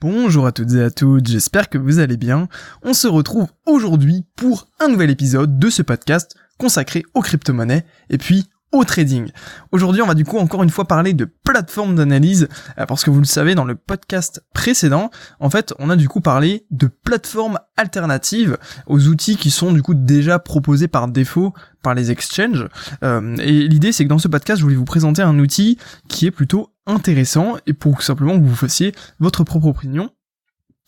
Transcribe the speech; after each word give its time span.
Bonjour 0.00 0.46
à 0.46 0.52
toutes 0.52 0.72
et 0.72 0.82
à 0.82 0.90
toutes, 0.90 1.28
j'espère 1.28 1.68
que 1.68 1.76
vous 1.76 1.98
allez 1.98 2.16
bien. 2.16 2.48
On 2.82 2.94
se 2.94 3.06
retrouve 3.06 3.48
aujourd'hui 3.66 4.24
pour 4.34 4.66
un 4.78 4.88
nouvel 4.88 5.10
épisode 5.10 5.58
de 5.58 5.68
ce 5.68 5.82
podcast 5.82 6.36
consacré 6.56 7.02
aux 7.12 7.20
crypto-monnaies 7.20 7.84
et 8.08 8.16
puis 8.16 8.46
au 8.72 8.84
trading. 8.84 9.30
Aujourd'hui, 9.72 10.02
on 10.02 10.06
va 10.06 10.14
du 10.14 10.24
coup 10.24 10.38
encore 10.38 10.62
une 10.62 10.70
fois 10.70 10.86
parler 10.86 11.12
de 11.12 11.24
plateforme 11.24 11.94
d'analyse, 11.94 12.48
euh, 12.78 12.86
parce 12.86 13.04
que 13.04 13.10
vous 13.10 13.18
le 13.18 13.24
savez, 13.26 13.54
dans 13.54 13.64
le 13.64 13.74
podcast 13.74 14.44
précédent, 14.54 15.10
en 15.40 15.50
fait, 15.50 15.74
on 15.78 15.90
a 15.90 15.96
du 15.96 16.08
coup 16.08 16.20
parlé 16.20 16.66
de 16.70 16.86
plateformes 16.86 17.58
alternatives 17.76 18.58
aux 18.86 19.08
outils 19.08 19.36
qui 19.36 19.50
sont 19.50 19.72
du 19.72 19.82
coup 19.82 19.94
déjà 19.94 20.38
proposés 20.38 20.88
par 20.88 21.08
défaut 21.08 21.52
par 21.82 21.94
les 21.94 22.10
exchanges. 22.10 22.68
Euh, 23.02 23.36
et 23.38 23.66
l'idée, 23.66 23.92
c'est 23.92 24.04
que 24.04 24.08
dans 24.08 24.18
ce 24.18 24.28
podcast, 24.28 24.58
je 24.58 24.64
voulais 24.64 24.76
vous 24.76 24.84
présenter 24.84 25.22
un 25.22 25.38
outil 25.38 25.78
qui 26.08 26.26
est 26.26 26.30
plutôt 26.30 26.72
intéressant 26.86 27.56
et 27.66 27.72
pour 27.72 28.02
simplement 28.02 28.38
que 28.38 28.44
vous 28.44 28.56
fassiez 28.56 28.92
votre 29.18 29.44
propre 29.44 29.66
opinion 29.66 30.10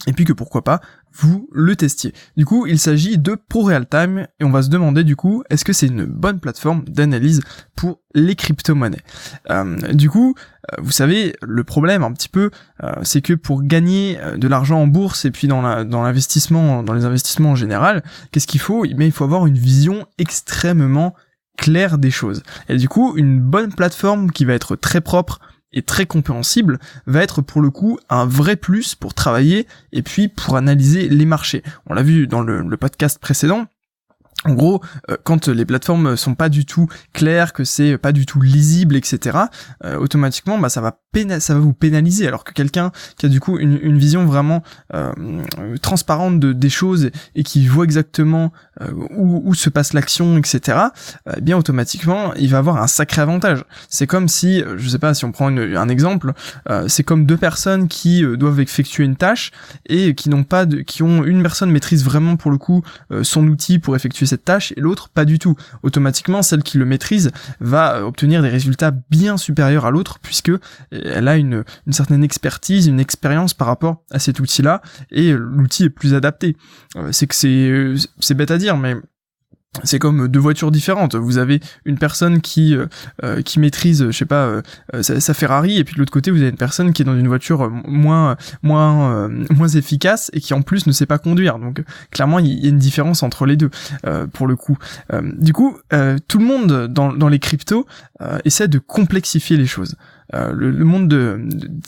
et 0.06 0.12
puis 0.12 0.24
que 0.24 0.32
pourquoi 0.32 0.64
pas 0.64 0.80
vous 1.14 1.48
le 1.52 1.76
testiez. 1.76 2.14
Du 2.36 2.46
coup, 2.46 2.66
il 2.66 2.78
s'agit 2.78 3.18
de 3.18 3.36
ProRealTime 3.48 4.26
et 4.40 4.44
on 4.44 4.50
va 4.50 4.62
se 4.62 4.70
demander 4.70 5.04
du 5.04 5.14
coup, 5.14 5.44
est-ce 5.50 5.64
que 5.64 5.72
c'est 5.72 5.86
une 5.86 6.06
bonne 6.06 6.40
plateforme 6.40 6.84
d'analyse 6.84 7.40
pour 7.76 8.00
les 8.14 8.34
crypto-monnaies? 8.34 9.02
Euh, 9.50 9.76
Du 9.92 10.08
coup, 10.08 10.34
euh, 10.72 10.76
vous 10.82 10.90
savez, 10.90 11.34
le 11.42 11.64
problème 11.64 12.02
un 12.02 12.12
petit 12.12 12.30
peu, 12.30 12.50
euh, 12.82 12.92
c'est 13.02 13.20
que 13.20 13.34
pour 13.34 13.62
gagner 13.62 14.18
de 14.36 14.48
l'argent 14.48 14.80
en 14.80 14.86
bourse 14.86 15.26
et 15.26 15.30
puis 15.30 15.48
dans 15.48 15.60
l'investissement, 15.60 16.82
dans 16.82 16.94
les 16.94 17.04
investissements 17.04 17.50
en 17.50 17.56
général, 17.56 18.02
qu'est-ce 18.30 18.46
qu'il 18.46 18.60
faut? 18.60 18.84
Eh 18.84 18.94
il 18.98 19.12
faut 19.12 19.24
avoir 19.24 19.46
une 19.46 19.58
vision 19.58 20.06
extrêmement 20.18 21.14
claire 21.58 21.98
des 21.98 22.10
choses. 22.10 22.42
Et 22.68 22.76
du 22.76 22.88
coup, 22.88 23.16
une 23.16 23.40
bonne 23.40 23.72
plateforme 23.72 24.30
qui 24.30 24.44
va 24.44 24.54
être 24.54 24.76
très 24.76 25.00
propre, 25.00 25.40
et 25.72 25.82
très 25.82 26.06
compréhensible 26.06 26.78
va 27.06 27.22
être 27.22 27.42
pour 27.42 27.60
le 27.60 27.70
coup 27.70 27.98
un 28.10 28.26
vrai 28.26 28.56
plus 28.56 28.94
pour 28.94 29.14
travailler 29.14 29.66
et 29.92 30.02
puis 30.02 30.28
pour 30.28 30.56
analyser 30.56 31.08
les 31.08 31.24
marchés. 31.24 31.62
On 31.86 31.94
l'a 31.94 32.02
vu 32.02 32.26
dans 32.26 32.42
le, 32.42 32.62
le 32.62 32.76
podcast 32.76 33.18
précédent, 33.18 33.66
en 34.44 34.54
gros, 34.54 34.82
euh, 35.08 35.16
quand 35.22 35.46
les 35.46 35.64
plateformes 35.64 36.16
sont 36.16 36.34
pas 36.34 36.48
du 36.48 36.64
tout 36.66 36.88
claires, 37.12 37.52
que 37.52 37.62
c'est 37.64 37.96
pas 37.96 38.12
du 38.12 38.26
tout 38.26 38.40
lisible, 38.40 38.96
etc., 38.96 39.38
euh, 39.84 39.96
automatiquement, 39.98 40.58
bah, 40.58 40.68
ça 40.68 40.80
va 40.80 40.98
ça 41.40 41.52
va 41.52 41.60
vous 41.60 41.74
pénaliser. 41.74 42.26
Alors 42.26 42.42
que 42.42 42.54
quelqu'un 42.54 42.90
qui 43.18 43.26
a 43.26 43.28
du 43.28 43.38
coup 43.38 43.58
une, 43.58 43.78
une 43.82 43.98
vision 43.98 44.24
vraiment 44.24 44.62
euh, 44.94 45.12
transparente 45.82 46.40
de, 46.40 46.54
des 46.54 46.70
choses 46.70 47.10
et 47.34 47.42
qui 47.42 47.66
voit 47.66 47.84
exactement 47.84 48.50
où, 49.10 49.42
où, 49.44 49.54
se 49.54 49.68
passe 49.68 49.92
l'action, 49.92 50.38
etc., 50.38 50.78
eh 51.36 51.40
bien 51.42 51.58
automatiquement, 51.58 52.32
il 52.34 52.48
va 52.48 52.58
avoir 52.58 52.82
un 52.82 52.86
sacré 52.86 53.20
avantage. 53.20 53.62
C'est 53.90 54.06
comme 54.06 54.26
si, 54.26 54.64
je 54.78 54.88
sais 54.88 54.98
pas, 54.98 55.12
si 55.12 55.26
on 55.26 55.32
prend 55.32 55.48
un 55.48 55.88
exemple, 55.90 56.32
c'est 56.86 57.04
comme 57.04 57.26
deux 57.26 57.36
personnes 57.36 57.88
qui 57.88 58.24
doivent 58.38 58.60
effectuer 58.60 59.04
une 59.04 59.16
tâche 59.16 59.50
et 59.86 60.14
qui 60.14 60.30
n'ont 60.30 60.44
pas 60.44 60.64
de, 60.64 60.80
qui 60.80 61.02
ont 61.02 61.24
une 61.24 61.42
personne 61.42 61.70
maîtrise 61.70 62.04
vraiment 62.04 62.36
pour 62.36 62.50
le 62.50 62.56
coup 62.56 62.82
son 63.22 63.46
outil 63.48 63.78
pour 63.78 63.94
effectuer 63.96 64.24
tâche 64.36 64.72
et 64.76 64.80
l'autre 64.80 65.08
pas 65.08 65.24
du 65.24 65.38
tout. 65.38 65.56
Automatiquement, 65.82 66.42
celle 66.42 66.62
qui 66.62 66.78
le 66.78 66.84
maîtrise 66.84 67.30
va 67.60 67.96
euh, 67.96 68.02
obtenir 68.02 68.42
des 68.42 68.48
résultats 68.48 68.92
bien 69.10 69.36
supérieurs 69.36 69.86
à 69.86 69.90
l'autre 69.90 70.18
puisque 70.20 70.50
euh, 70.50 70.58
elle 70.90 71.28
a 71.28 71.36
une, 71.36 71.64
certaine 71.90 72.24
expertise, 72.24 72.86
une 72.86 73.00
expérience 73.00 73.54
par 73.54 73.66
rapport 73.66 74.02
à 74.10 74.18
cet 74.18 74.40
outil-là 74.40 74.82
et 75.10 75.32
l'outil 75.32 75.84
est 75.84 75.90
plus 75.90 76.14
adapté. 76.14 76.56
Euh, 76.96 77.10
c'est 77.12 77.26
que 77.26 77.34
c'est 78.20 78.34
bête 78.34 78.50
à 78.50 78.58
dire 78.58 78.76
mais 78.76 78.96
c'est 79.84 79.98
comme 79.98 80.28
deux 80.28 80.38
voitures 80.38 80.70
différentes. 80.70 81.14
Vous 81.14 81.38
avez 81.38 81.60
une 81.86 81.96
personne 81.96 82.42
qui 82.42 82.76
euh, 82.76 82.86
euh, 83.24 83.40
qui 83.40 83.58
maîtrise, 83.58 84.06
je 84.10 84.16
sais 84.16 84.26
pas, 84.26 84.44
euh, 84.44 84.62
sa, 85.02 85.34
Ferrari, 85.34 85.78
et 85.78 85.84
puis 85.84 85.94
de 85.94 85.98
l'autre 85.98 86.12
côté, 86.12 86.30
vous 86.30 86.40
avez 86.40 86.50
une 86.50 86.56
personne 86.56 86.92
qui 86.92 87.02
est 87.02 87.04
dans 87.06 87.18
une 87.18 87.28
voiture 87.28 87.70
moins 87.70 88.36
moins 88.62 89.28
moins 89.50 89.68
efficace 89.68 90.30
et 90.34 90.40
qui 90.40 90.52
en 90.52 90.62
plus 90.62 90.86
ne 90.86 90.92
sait 90.92 91.06
pas 91.06 91.18
conduire. 91.18 91.58
Donc 91.58 91.82
clairement, 92.10 92.38
il 92.38 92.62
y 92.62 92.66
a 92.66 92.68
une 92.68 92.78
différence 92.78 93.22
entre 93.22 93.46
les 93.46 93.56
deux 93.56 93.70
pour 94.32 94.46
le 94.46 94.56
coup. 94.56 94.76
du 95.22 95.52
coup, 95.52 95.78
tout 96.28 96.38
le 96.38 96.44
monde 96.44 96.88
dans 96.88 97.12
dans 97.12 97.28
les 97.28 97.38
cryptos 97.38 97.86
essaie 98.44 98.68
de 98.68 98.78
complexifier 98.78 99.56
les 99.56 99.66
choses. 99.66 99.96
Euh, 100.34 100.52
le, 100.54 100.84
monde 100.84 101.08
de, 101.08 101.40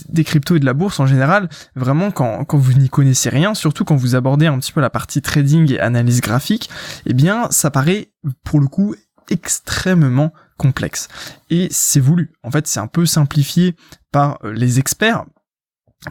des 0.08 0.24
cryptos 0.24 0.56
et 0.56 0.60
de 0.60 0.66
la 0.66 0.74
bourse 0.74 1.00
en 1.00 1.06
général, 1.06 1.48
vraiment 1.76 2.10
quand, 2.10 2.44
quand 2.44 2.58
vous 2.58 2.74
n'y 2.74 2.88
connaissez 2.88 3.30
rien, 3.30 3.54
surtout 3.54 3.84
quand 3.84 3.96
vous 3.96 4.16
abordez 4.16 4.46
un 4.46 4.58
petit 4.58 4.72
peu 4.72 4.80
la 4.80 4.90
partie 4.90 5.22
trading 5.22 5.72
et 5.72 5.80
analyse 5.80 6.20
graphique, 6.20 6.68
eh 7.06 7.14
bien 7.14 7.48
ça 7.50 7.70
paraît 7.70 8.10
pour 8.44 8.60
le 8.60 8.66
coup 8.66 8.94
extrêmement 9.30 10.32
complexe. 10.56 11.08
Et 11.50 11.68
c'est 11.70 12.00
voulu. 12.00 12.32
En 12.42 12.50
fait, 12.50 12.66
c'est 12.66 12.80
un 12.80 12.86
peu 12.86 13.06
simplifié 13.06 13.74
par 14.12 14.38
euh, 14.44 14.52
les 14.52 14.78
experts 14.78 15.24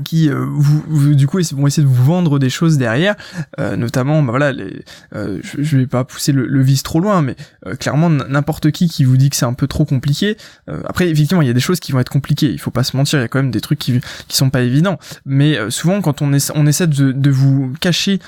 qui 0.04 0.30
euh, 0.30 0.46
vous, 0.50 1.14
du 1.14 1.28
coup 1.28 1.40
vont 1.54 1.68
essayer 1.68 1.84
de 1.84 1.88
vous 1.88 2.04
vendre 2.04 2.40
des 2.40 2.50
choses 2.50 2.78
derrière 2.78 3.16
euh, 3.60 3.76
notamment 3.76 4.24
bah 4.24 4.32
voilà 4.32 4.52
les, 4.52 4.84
euh, 5.16 5.40
je, 5.44 5.78
vais 5.78 5.88
pas 5.88 6.04
pousser 6.04 6.32
le, 6.32 6.48
le 6.48 6.62
vice 6.62 6.84
trop 6.84 7.00
loin 7.00 7.22
mais 7.22 7.36
clairement 7.80 8.10
n'importe 8.10 8.72
qui 8.72 8.88
qui 8.88 9.04
vous 9.04 9.18
dit 9.18 9.30
que 9.30 9.36
c'est 9.36 9.46
un 9.46 9.54
peu 9.54 9.68
trop 9.68 9.86
compliqué 9.86 10.38
après 10.86 11.10
effectivement 11.10 11.42
il 11.42 11.48
y 11.48 11.52
a 11.52 11.54
des 11.54 11.60
choses 11.60 11.80
qui 11.80 11.92
vont 11.92 12.00
être 12.00 12.10
compliquées 12.10 12.52
il 12.52 12.60
faut 12.60 12.72
pas 12.72 12.84
se 12.84 12.98
mentir 12.98 13.20
il 13.20 13.22
y 13.22 13.26
a 13.26 13.28
quand 13.28 13.40
même 13.40 13.52
des 13.52 13.62
trucs 13.62 13.80
qui 13.80 14.00
qui 14.28 14.38
sont 14.38 14.50
pas 14.50 14.62
évidents 14.62 14.98
mais 15.26 15.58
souvent 15.70 16.02
quand 16.02 16.22
on, 16.22 16.34
essaie, 16.34 16.54
on 16.56 16.66
essaie 16.66 16.88
de, 16.88 17.12
de 17.12 17.30
vous 17.30 17.74
cacher 17.80 18.20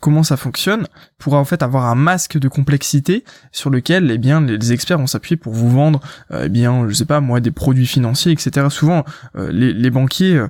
comment 0.00 0.22
ça 0.22 0.36
fonctionne 0.36 0.86
pour 1.18 1.34
en 1.34 1.44
fait 1.44 1.62
avoir 1.62 1.86
un 1.86 1.94
masque 1.94 2.38
de 2.38 2.48
complexité 2.48 3.24
sur 3.52 3.70
lequel 3.70 4.10
eh 4.10 4.18
bien 4.18 4.40
les, 4.40 4.72
experts 4.72 4.98
vont 4.98 5.06
s'appuyer 5.06 5.36
pour 5.36 5.52
vous 5.52 5.70
vendre 5.70 6.00
eh 6.32 6.48
bien 6.48 6.86
je 6.88 6.94
sais 6.94 7.04
pas 7.04 7.20
moi 7.20 7.40
des 7.40 7.50
produits 7.50 7.86
financiers 7.86 8.32
etc 8.32 8.66
souvent 8.70 9.04
les, 9.34 9.72
les 9.72 9.90
banquiers 9.90 10.44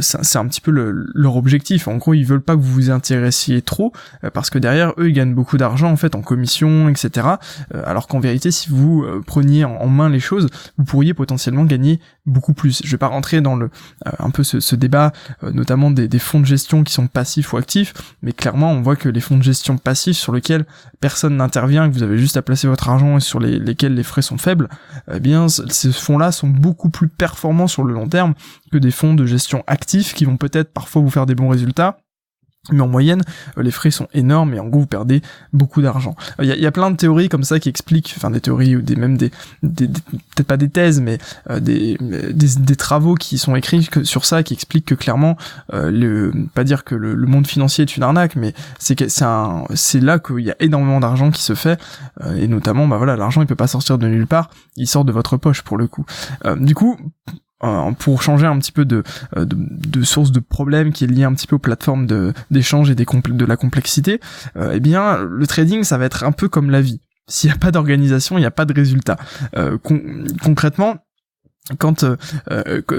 c'est 0.00 0.38
un 0.38 0.46
petit 0.46 0.60
peu 0.60 0.70
leur 0.70 1.36
objectif. 1.36 1.88
En 1.88 1.96
gros, 1.96 2.14
ils 2.14 2.24
veulent 2.24 2.42
pas 2.42 2.54
que 2.54 2.60
vous 2.60 2.72
vous 2.72 2.90
intéressiez 2.90 3.62
trop 3.62 3.92
euh, 4.24 4.30
parce 4.30 4.50
que 4.50 4.58
derrière 4.58 4.92
eux, 4.98 5.08
ils 5.08 5.12
gagnent 5.12 5.34
beaucoup 5.34 5.56
d'argent 5.56 5.90
en 5.90 5.96
fait 5.96 6.14
en 6.14 6.22
commission, 6.22 6.88
etc. 6.88 7.26
Euh, 7.74 7.82
alors 7.86 8.06
qu'en 8.06 8.20
vérité, 8.20 8.50
si 8.50 8.68
vous 8.70 9.02
euh, 9.02 9.22
preniez 9.24 9.64
en 9.64 9.86
main 9.88 10.08
les 10.08 10.20
choses, 10.20 10.48
vous 10.78 10.84
pourriez 10.84 11.14
potentiellement 11.14 11.64
gagner 11.64 12.00
beaucoup 12.26 12.52
plus. 12.52 12.80
Je 12.84 12.90
vais 12.90 12.98
pas 12.98 13.08
rentrer 13.08 13.40
dans 13.40 13.56
le 13.56 13.70
un 14.18 14.30
peu 14.30 14.44
ce, 14.44 14.76
débat, 14.76 15.12
notamment 15.42 15.90
des, 15.90 16.18
fonds 16.18 16.40
de 16.40 16.44
gestion 16.44 16.84
qui 16.84 16.92
sont 16.92 17.06
passifs 17.06 17.52
ou 17.52 17.56
actifs, 17.56 17.94
mais 18.22 18.32
clairement, 18.32 18.72
on 18.72 18.82
voit 18.82 18.96
que 18.96 19.08
les 19.08 19.20
fonds 19.20 19.36
de 19.36 19.42
gestion 19.42 19.78
passifs 19.78 20.16
sur 20.16 20.32
lesquels 20.32 20.64
personne 21.00 21.36
n'intervient, 21.36 21.88
que 21.88 21.94
vous 21.94 22.02
avez 22.02 22.18
juste 22.18 22.36
à 22.36 22.42
placer 22.42 22.68
votre 22.68 22.88
argent 22.88 23.16
et 23.16 23.20
sur 23.20 23.40
lesquels 23.40 23.94
les 23.94 24.02
frais 24.02 24.22
sont 24.22 24.38
faibles, 24.38 24.68
eh 25.12 25.20
bien, 25.20 25.48
ces 25.48 25.92
fonds-là 25.92 26.32
sont 26.32 26.48
beaucoup 26.48 26.90
plus 26.90 27.08
performants 27.08 27.68
sur 27.68 27.84
le 27.84 27.92
long 27.92 28.08
terme 28.08 28.34
que 28.70 28.78
des 28.78 28.90
fonds 28.90 29.14
de 29.14 29.26
gestion 29.26 29.64
actifs 29.66 29.89
qui 30.14 30.24
vont 30.24 30.36
peut-être 30.36 30.72
parfois 30.72 31.02
vous 31.02 31.10
faire 31.10 31.26
des 31.26 31.34
bons 31.34 31.48
résultats, 31.48 31.98
mais 32.70 32.80
en 32.80 32.88
moyenne, 32.88 33.22
euh, 33.56 33.62
les 33.62 33.70
frais 33.70 33.90
sont 33.90 34.06
énormes 34.12 34.52
et 34.52 34.60
en 34.60 34.66
gros 34.66 34.80
vous 34.80 34.86
perdez 34.86 35.22
beaucoup 35.52 35.80
d'argent. 35.80 36.14
Il 36.40 36.46
y, 36.46 36.66
a, 36.66 36.72
plein 36.72 36.90
de 36.90 36.96
théories 36.96 37.30
comme 37.30 37.42
ça 37.42 37.58
qui 37.58 37.70
expliquent, 37.70 38.12
enfin 38.16 38.30
des 38.30 38.40
théories 38.40 38.76
ou 38.76 38.82
des 38.82 38.96
même 38.96 39.16
des, 39.16 39.30
peut-être 39.62 40.46
pas 40.46 40.58
des 40.58 40.68
thèses, 40.68 41.00
mais 41.00 41.18
euh, 41.48 41.58
des, 41.58 41.96
des, 41.98 42.76
travaux 42.76 43.14
qui 43.14 43.38
sont 43.38 43.56
écrits 43.56 43.88
sur 44.04 44.26
ça 44.26 44.42
qui 44.42 44.52
expliquent 44.52 44.84
que 44.84 44.94
clairement, 44.94 45.36
euh, 45.72 45.90
le, 45.90 46.32
pas 46.54 46.64
dire 46.64 46.84
que 46.84 46.94
le, 46.94 47.16
monde 47.26 47.46
financier 47.46 47.82
est 47.82 47.96
une 47.96 48.02
arnaque, 48.02 48.36
mais 48.36 48.52
c'est 48.78 48.94
que 48.94 49.08
c'est 49.08 49.24
c'est 49.74 50.00
là 50.00 50.18
qu'il 50.18 50.40
y 50.40 50.50
a 50.50 50.56
énormément 50.60 51.00
d'argent 51.00 51.30
qui 51.30 51.42
se 51.42 51.54
fait 51.54 51.80
et 52.36 52.48
notamment, 52.48 52.86
bah 52.88 52.96
voilà, 52.96 53.16
l'argent 53.16 53.40
il 53.40 53.46
peut 53.46 53.54
pas 53.54 53.68
sortir 53.68 53.98
de 53.98 54.06
nulle 54.06 54.26
part, 54.26 54.50
il 54.76 54.86
sort 54.86 55.04
de 55.04 55.12
votre 55.12 55.36
poche 55.36 55.62
pour 55.62 55.78
le 55.78 55.86
coup. 55.86 56.04
du 56.56 56.74
coup, 56.74 56.98
euh, 57.28 57.32
pour 57.98 58.22
changer 58.22 58.46
un 58.46 58.58
petit 58.58 58.72
peu 58.72 58.84
de, 58.84 59.02
euh, 59.36 59.44
de, 59.44 59.56
de, 59.58 60.02
source 60.02 60.32
de 60.32 60.40
problème 60.40 60.92
qui 60.92 61.04
est 61.04 61.06
lié 61.06 61.24
un 61.24 61.34
petit 61.34 61.46
peu 61.46 61.56
aux 61.56 61.60
plateformes 61.60 62.06
d'échange 62.50 62.90
et 62.90 62.94
des 62.94 63.04
de 63.04 63.44
la 63.44 63.56
complexité, 63.56 64.20
euh, 64.56 64.72
eh 64.74 64.80
bien 64.80 65.18
le 65.18 65.46
trading 65.46 65.84
ça 65.84 65.98
va 65.98 66.06
être 66.06 66.24
un 66.24 66.32
peu 66.32 66.48
comme 66.48 66.70
la 66.70 66.80
vie. 66.80 67.00
S'il 67.28 67.50
n'y 67.50 67.54
a 67.54 67.58
pas 67.58 67.70
d'organisation, 67.70 68.38
il 68.38 68.40
n'y 68.40 68.46
a 68.46 68.50
pas 68.50 68.64
de 68.64 68.72
résultat. 68.72 69.16
concrètement, 70.42 70.96
quand 71.78 72.04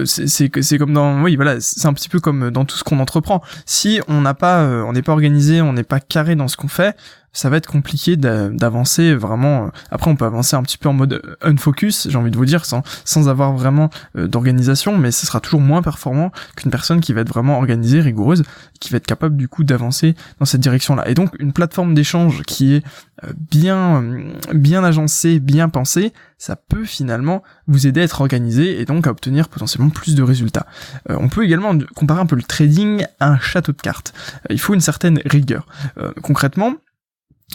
c'est 0.05 0.61
c'est 0.61 0.77
comme 0.77 0.93
dans 0.93 1.21
oui 1.23 1.35
voilà 1.35 1.59
c'est 1.59 1.87
un 1.87 1.93
petit 1.93 2.07
peu 2.07 2.19
comme 2.19 2.51
dans 2.51 2.63
tout 2.63 2.77
ce 2.77 2.85
qu'on 2.85 2.99
entreprend 2.99 3.41
si 3.65 3.99
on 4.07 4.21
n'a 4.21 4.33
pas 4.33 4.65
on 4.85 4.93
n'est 4.93 5.01
pas 5.01 5.11
organisé 5.11 5.61
on 5.61 5.73
n'est 5.73 5.83
pas 5.83 5.99
carré 5.99 6.35
dans 6.35 6.47
ce 6.47 6.55
qu'on 6.55 6.69
fait 6.69 6.95
ça 7.33 7.49
va 7.49 7.57
être 7.57 7.67
compliqué 7.67 8.17
d'avancer 8.17 9.15
vraiment. 9.15 9.65
Euh, 9.65 9.69
après, 9.89 10.11
on 10.11 10.15
peut 10.15 10.25
avancer 10.25 10.55
un 10.55 10.63
petit 10.63 10.77
peu 10.77 10.89
en 10.89 10.93
mode 10.93 11.13
euh, 11.13 11.35
unfocus, 11.41 12.07
j'ai 12.09 12.17
envie 12.17 12.31
de 12.31 12.35
vous 12.35 12.45
dire, 12.45 12.65
sans, 12.65 12.83
sans 13.05 13.29
avoir 13.29 13.53
vraiment 13.53 13.89
euh, 14.17 14.27
d'organisation, 14.27 14.97
mais 14.97 15.11
ce 15.11 15.25
sera 15.25 15.39
toujours 15.39 15.61
moins 15.61 15.81
performant 15.81 16.31
qu'une 16.57 16.71
personne 16.71 16.99
qui 16.99 17.13
va 17.13 17.21
être 17.21 17.29
vraiment 17.29 17.57
organisée, 17.57 18.01
rigoureuse, 18.01 18.43
qui 18.79 18.89
va 18.89 18.97
être 18.97 19.07
capable 19.07 19.37
du 19.37 19.47
coup 19.47 19.63
d'avancer 19.63 20.15
dans 20.39 20.45
cette 20.45 20.61
direction-là. 20.61 21.07
Et 21.07 21.13
donc, 21.13 21.33
une 21.39 21.53
plateforme 21.53 21.93
d'échange 21.93 22.41
qui 22.43 22.73
est 22.73 22.83
bien, 23.51 24.03
bien 24.53 24.83
agencée, 24.83 25.39
bien 25.39 25.69
pensée, 25.69 26.11
ça 26.39 26.55
peut 26.55 26.85
finalement 26.85 27.43
vous 27.67 27.85
aider 27.85 28.01
à 28.01 28.03
être 28.03 28.21
organisé 28.21 28.81
et 28.81 28.85
donc 28.85 29.05
à 29.05 29.11
obtenir 29.11 29.47
potentiellement 29.47 29.91
plus 29.91 30.15
de 30.15 30.23
résultats. 30.23 30.65
on 31.07 31.29
peut 31.29 31.43
également 31.43 31.77
comparer 31.93 32.19
un 32.19 32.25
peu 32.25 32.35
le 32.35 32.41
trading 32.41 33.05
à 33.19 33.29
un 33.29 33.39
château 33.39 33.73
de 33.73 33.81
cartes. 33.81 34.13
il 34.49 34.59
faut 34.59 34.73
une 34.73 34.81
certaine 34.81 35.21
rigueur. 35.25 35.67
concrètement, 36.23 36.73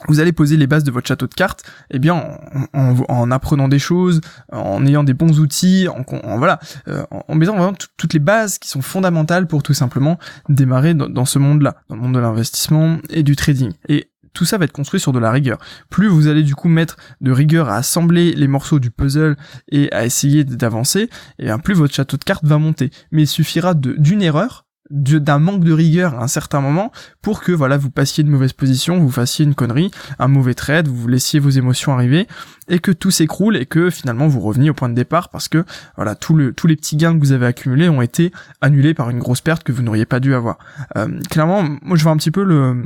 vous 0.09 0.21
allez 0.21 0.33
poser 0.33 0.57
les 0.57 0.67
bases 0.67 0.85
de 0.85 0.91
votre 0.91 1.09
château 1.09 1.27
de 1.27 1.35
cartes, 1.35 1.65
eh 1.91 1.99
bien 1.99 2.39
en, 2.75 3.31
apprenant 3.31 3.69
des 3.69 3.79
choses, 3.79 4.21
en 4.53 4.85
ayant 4.87 5.05
des 5.05 5.15
bons 5.15 5.41
outils, 5.41 5.89
en, 5.89 6.39
voilà, 6.39 6.61
euh, 6.89 7.05
en, 7.11 7.35
mettant 7.35 7.57
vraiment 7.57 7.75
toutes 7.97 8.13
les 8.13 8.19
bases 8.19 8.59
qui 8.59 8.69
sont 8.69 8.83
fondamentales 8.83 9.47
pour 9.47 9.63
tout 9.63 9.75
simplement 9.75 10.19
démarrer 10.49 10.95
dans, 10.95 11.09
dans 11.09 11.25
ce 11.25 11.39
monde-là, 11.39 11.77
dans 11.89 11.97
le 11.97 12.03
monde 12.03 12.15
de 12.15 12.21
l'investissement 12.21 12.99
et 13.11 13.23
du 13.23 13.37
trading. 13.37 13.73
Et 13.89 14.11
tout 14.37 14.45
ça 14.45 14.59
va 14.59 14.67
être 14.67 14.73
construit 14.73 15.01
sur 15.01 15.13
de 15.13 15.19
la 15.19 15.33
rigueur. 15.33 15.59
Plus 15.89 16.09
vous 16.09 16.29
allez 16.29 16.43
du 16.43 16.55
coup 16.55 16.69
mettre 16.69 16.97
de 17.23 17.33
rigueur 17.33 17.71
à 17.71 17.77
assembler 17.77 18.35
les 18.35 18.49
morceaux 18.49 18.79
du 18.79 18.91
puzzle 18.91 19.37
et 19.73 19.91
à 19.93 20.05
essayer 20.05 20.45
d'avancer, 20.45 21.09
et 21.39 21.45
bien 21.45 21.59
plus 21.59 21.75
votre 21.75 21.95
château 21.95 22.19
de 22.19 22.25
cartes 22.25 22.45
va 22.45 22.59
monter. 22.59 22.91
Mais 23.11 23.23
il 23.23 23.27
suffira 23.27 23.73
d'une 23.75 24.23
erreur 24.23 24.66
d'un 24.91 25.39
manque 25.39 25.65
de 25.65 25.73
rigueur 25.73 26.15
à 26.15 26.25
un 26.25 26.29
certain 26.29 26.61
moment 26.61 26.93
pour 27.23 27.41
que 27.43 27.53
voilà 27.53 27.77
vous 27.77 27.91
passiez 27.91 28.23
une 28.23 28.31
mauvaise 28.31 28.53
position, 28.53 28.99
vous 28.99 29.11
fassiez 29.11 29.45
une 29.45 29.55
connerie, 29.55 29.91
un 30.19 30.29
mauvais 30.29 30.55
trade, 30.55 30.89
vous 30.89 31.09
laissiez 31.09 31.41
vos 31.41 31.51
émotions 31.51 31.93
arriver 31.93 32.27
et 32.69 32.79
que 32.79 32.91
tout 32.91 33.11
s'écroule 33.11 33.57
et 33.57 33.67
que 33.67 33.91
finalement 33.91 34.29
vous 34.29 34.41
reveniez 34.41 34.71
au 34.71 34.75
point 34.75 34.89
de 34.89 34.95
départ 34.95 35.29
parce 35.29 35.49
que 35.49 35.65
voilà 35.97 36.15
tous 36.15 36.37
les 36.37 36.77
petits 36.77 36.97
gains 36.97 37.15
que 37.15 37.21
vous 37.21 37.33
avez 37.33 37.47
accumulés 37.47 37.89
ont 37.89 38.03
été 38.03 38.33
annulés 38.61 38.95
par 38.95 39.11
une 39.11 39.19
grosse 39.19 39.41
perte 39.41 39.63
que 39.63 39.73
vous 39.73 39.83
n'auriez 39.83 40.07
pas 40.07 40.21
dû 40.21 40.35
avoir. 40.35 40.59
Euh, 40.97 41.21
clairement, 41.31 41.65
moi 41.83 41.97
je 41.97 42.03
vois 42.03 42.13
un 42.13 42.17
petit 42.17 42.31
peu 42.31 42.45
le 42.45 42.85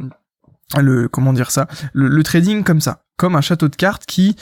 le 0.78 1.08
comment 1.08 1.32
dire 1.32 1.50
ça 1.50 1.66
le, 1.92 2.22
trading 2.22 2.62
comme 2.62 2.80
ça 2.80 3.02
comme 3.20 3.36
un 3.36 3.42
château 3.42 3.68
de 3.68 3.76
cartes 3.76 4.06
qui 4.06 4.34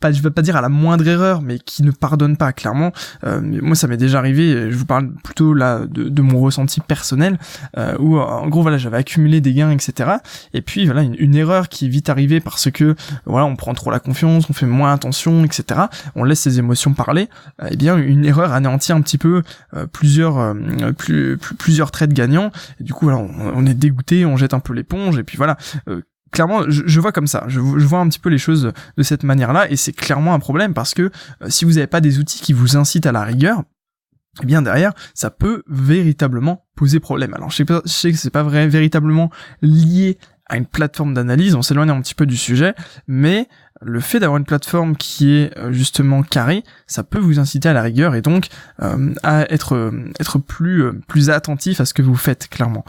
pas 0.00 0.10
je 0.10 0.20
vais 0.20 0.32
pas 0.32 0.42
dire 0.42 0.56
à 0.56 0.60
la 0.60 0.68
moindre 0.68 1.06
erreur 1.06 1.42
mais 1.42 1.60
qui 1.60 1.84
ne 1.84 1.92
pardonne 1.92 2.36
pas 2.36 2.52
clairement. 2.52 2.90
Euh, 3.22 3.40
moi 3.40 3.76
ça 3.76 3.86
m'est 3.86 3.96
déjà 3.96 4.18
arrivé 4.18 4.68
je 4.68 4.76
vous 4.76 4.84
parle 4.84 5.12
plutôt 5.22 5.54
là 5.54 5.82
de, 5.86 6.20
mon 6.20 6.40
ressenti 6.40 6.80
personnel 6.80 7.38
euh, 7.78 7.96
où 8.00 8.18
en 8.18 8.48
gros 8.48 8.62
voilà 8.62 8.78
j'avais 8.78 8.96
accumulé 8.96 9.40
des 9.40 9.54
gains 9.54 9.70
etc 9.70 10.10
et 10.52 10.60
puis 10.60 10.86
voilà 10.86 11.02
une, 11.02 11.36
erreur 11.36 11.68
qui 11.68 11.86
est 11.86 11.88
vite 11.88 12.08
arrivée 12.08 12.40
parce 12.40 12.68
que 12.72 12.96
voilà 13.26 13.46
on 13.46 13.54
prend 13.54 13.74
trop 13.74 13.92
la 13.92 14.00
confiance 14.00 14.50
on 14.50 14.54
fait 14.54 14.66
moins 14.66 14.92
attention 14.92 15.44
etc 15.44 15.82
on 16.16 16.24
laisse 16.24 16.40
ses 16.40 16.58
émotions 16.58 16.94
parler. 16.94 17.28
Et 17.62 17.68
eh 17.70 17.76
bien 17.76 17.96
une 17.96 18.24
erreur 18.24 18.52
anéantit 18.52 18.92
un 18.92 19.02
petit 19.02 19.18
peu 19.18 19.44
euh, 19.74 19.86
plusieurs 19.86 20.36
euh, 20.38 20.92
plus, 20.98 21.38
plusieurs 21.38 21.92
traits 21.92 22.12
gagnants 22.12 22.50
et 22.80 22.84
du 22.84 22.92
coup 22.92 23.04
voilà 23.04 23.20
on 23.20 23.64
est 23.66 23.74
dégoûté 23.74 24.26
on 24.26 24.36
jette 24.36 24.52
un 24.52 24.58
peu 24.58 24.72
l'éponge 24.72 25.16
et 25.16 25.22
puis 25.22 25.36
voilà 25.36 25.56
clairement, 26.30 26.62
je, 26.68 27.00
vois 27.00 27.12
comme 27.12 27.26
ça. 27.26 27.44
Je, 27.48 27.60
vois 27.60 28.00
un 28.00 28.08
petit 28.08 28.18
peu 28.18 28.28
les 28.28 28.38
choses 28.38 28.72
de 28.96 29.02
cette 29.02 29.22
manière-là, 29.22 29.70
et 29.70 29.76
c'est 29.76 29.92
clairement 29.92 30.34
un 30.34 30.38
problème 30.38 30.74
parce 30.74 30.94
que 30.94 31.10
euh, 31.42 31.48
si 31.48 31.64
vous 31.64 31.72
n'avez 31.72 31.86
pas 31.86 32.00
des 32.00 32.18
outils 32.18 32.40
qui 32.40 32.52
vous 32.52 32.76
incitent 32.76 33.06
à 33.06 33.12
la 33.12 33.22
rigueur, 33.22 33.62
eh 34.42 34.46
bien 34.46 34.62
derrière, 34.62 34.92
ça 35.14 35.30
peut 35.30 35.62
véritablement 35.68 36.66
poser 36.76 37.00
problème. 37.00 37.34
Alors 37.34 37.50
je 37.50 37.56
sais, 37.56 37.64
pas, 37.64 37.82
je 37.84 37.90
sais 37.90 38.12
que 38.12 38.18
c'est 38.18 38.30
pas 38.30 38.42
vrai, 38.42 38.68
véritablement 38.68 39.30
lié 39.60 40.18
à 40.46 40.56
une 40.56 40.66
plateforme 40.66 41.14
d'analyse, 41.14 41.54
on 41.54 41.62
s'éloigne 41.62 41.90
un 41.90 42.00
petit 42.00 42.14
peu 42.14 42.26
du 42.26 42.36
sujet, 42.36 42.74
mais 43.06 43.48
le 43.82 44.00
fait 44.00 44.20
d'avoir 44.20 44.36
une 44.36 44.44
plateforme 44.44 44.96
qui 44.96 45.32
est 45.32 45.56
euh, 45.58 45.72
justement 45.72 46.22
carrée, 46.22 46.64
ça 46.86 47.02
peut 47.02 47.18
vous 47.18 47.38
inciter 47.38 47.68
à 47.68 47.72
la 47.72 47.82
rigueur 47.82 48.14
et 48.14 48.22
donc 48.22 48.48
euh, 48.82 49.14
à 49.22 49.50
être 49.52 49.74
euh, 49.74 50.10
être 50.20 50.38
plus 50.38 50.92
plus 51.08 51.30
attentif 51.30 51.80
à 51.80 51.86
ce 51.86 51.94
que 51.94 52.02
vous 52.02 52.14
faites 52.14 52.48
clairement. 52.48 52.84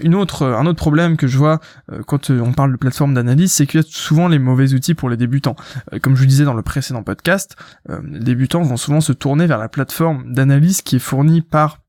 Une 0.00 0.14
autre 0.14 0.46
un 0.46 0.66
autre 0.66 0.78
problème 0.78 1.16
que 1.16 1.26
je 1.26 1.38
vois 1.38 1.60
quand 2.06 2.30
on 2.30 2.52
parle 2.52 2.72
de 2.72 2.76
plateforme 2.76 3.14
d'analyse, 3.14 3.52
c'est 3.52 3.66
qu'il 3.66 3.80
y 3.80 3.84
a 3.84 3.86
souvent 3.88 4.28
les 4.28 4.38
mauvais 4.38 4.74
outils 4.74 4.94
pour 4.94 5.08
les 5.08 5.16
débutants. 5.16 5.56
comme 6.02 6.14
je 6.14 6.20
vous 6.20 6.26
disais 6.26 6.44
dans 6.44 6.54
le 6.54 6.62
précédent 6.62 7.02
podcast, 7.02 7.56
les 7.88 8.20
débutants 8.20 8.62
vont 8.62 8.76
souvent 8.76 9.00
se 9.00 9.12
tourner 9.12 9.46
vers 9.46 9.58
la 9.58 9.68
plateforme 9.68 10.32
d'analyse 10.32 10.82
qui 10.82 10.96
est 10.96 11.00
fournie 11.00 11.42
par 11.42 11.83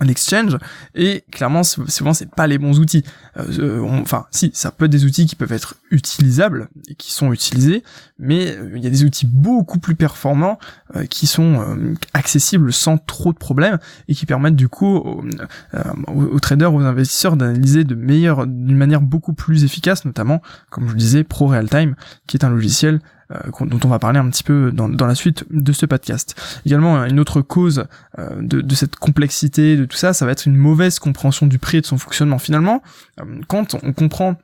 l'exchange 0.00 0.56
et 0.94 1.24
clairement 1.30 1.62
souvent 1.62 2.14
c'est 2.14 2.30
pas 2.30 2.46
les 2.46 2.58
bons 2.58 2.78
outils. 2.78 3.04
Euh, 3.36 3.80
enfin 3.82 4.26
si 4.30 4.50
ça 4.54 4.70
peut 4.70 4.86
être 4.86 4.90
des 4.90 5.04
outils 5.04 5.26
qui 5.26 5.34
peuvent 5.34 5.52
être 5.52 5.74
utilisables 5.90 6.68
et 6.88 6.94
qui 6.94 7.12
sont 7.12 7.32
utilisés 7.32 7.82
mais 8.18 8.56
euh, 8.56 8.72
il 8.76 8.84
y 8.84 8.86
a 8.86 8.90
des 8.90 9.04
outils 9.04 9.26
beaucoup 9.26 9.78
plus 9.78 9.96
performants 9.96 10.58
euh, 10.96 11.06
qui 11.06 11.26
sont 11.26 11.94
accessibles 12.14 12.72
sans 12.72 12.98
trop 12.98 13.32
de 13.32 13.38
problèmes 13.38 13.78
et 14.08 14.14
qui 14.14 14.26
permettent 14.26 14.56
du 14.56 14.68
coup 14.68 14.86
aux, 14.86 16.40
traders 16.40 16.72
aux 16.72 16.80
investisseurs 16.80 17.36
d'analyser 17.36 17.84
de 17.84 17.94
meilleure 17.94 18.46
d'une 18.46 18.76
manière 18.76 19.00
beaucoup 19.00 19.32
plus 19.32 19.64
efficace 19.64 20.04
notamment 20.04 20.40
comme 20.70 20.86
je 20.86 20.92
vous 20.92 20.98
disais 20.98 21.24
Pro 21.24 21.48
Real 21.48 21.68
Time 21.68 21.96
qui 22.26 22.36
est 22.36 22.44
un 22.44 22.50
logiciel 22.50 22.94
euh, 22.96 23.19
dont 23.60 23.80
on 23.84 23.88
va 23.88 23.98
parler 23.98 24.18
un 24.18 24.28
petit 24.28 24.42
peu 24.42 24.72
dans, 24.72 24.88
dans, 24.88 25.06
la 25.06 25.14
suite 25.14 25.44
de 25.50 25.72
ce 25.72 25.86
podcast. 25.86 26.34
Également, 26.66 27.04
une 27.04 27.20
autre 27.20 27.40
cause 27.42 27.84
euh, 28.18 28.40
de, 28.40 28.60
de, 28.60 28.74
cette 28.74 28.96
complexité, 28.96 29.76
de 29.76 29.84
tout 29.84 29.96
ça, 29.96 30.12
ça 30.12 30.26
va 30.26 30.32
être 30.32 30.46
une 30.46 30.56
mauvaise 30.56 30.98
compréhension 30.98 31.46
du 31.46 31.58
prix 31.58 31.78
et 31.78 31.80
de 31.80 31.86
son 31.86 31.98
fonctionnement. 31.98 32.38
Finalement, 32.38 32.82
euh, 33.20 33.24
quand 33.46 33.76
on 33.82 33.92
comprend 33.92 34.36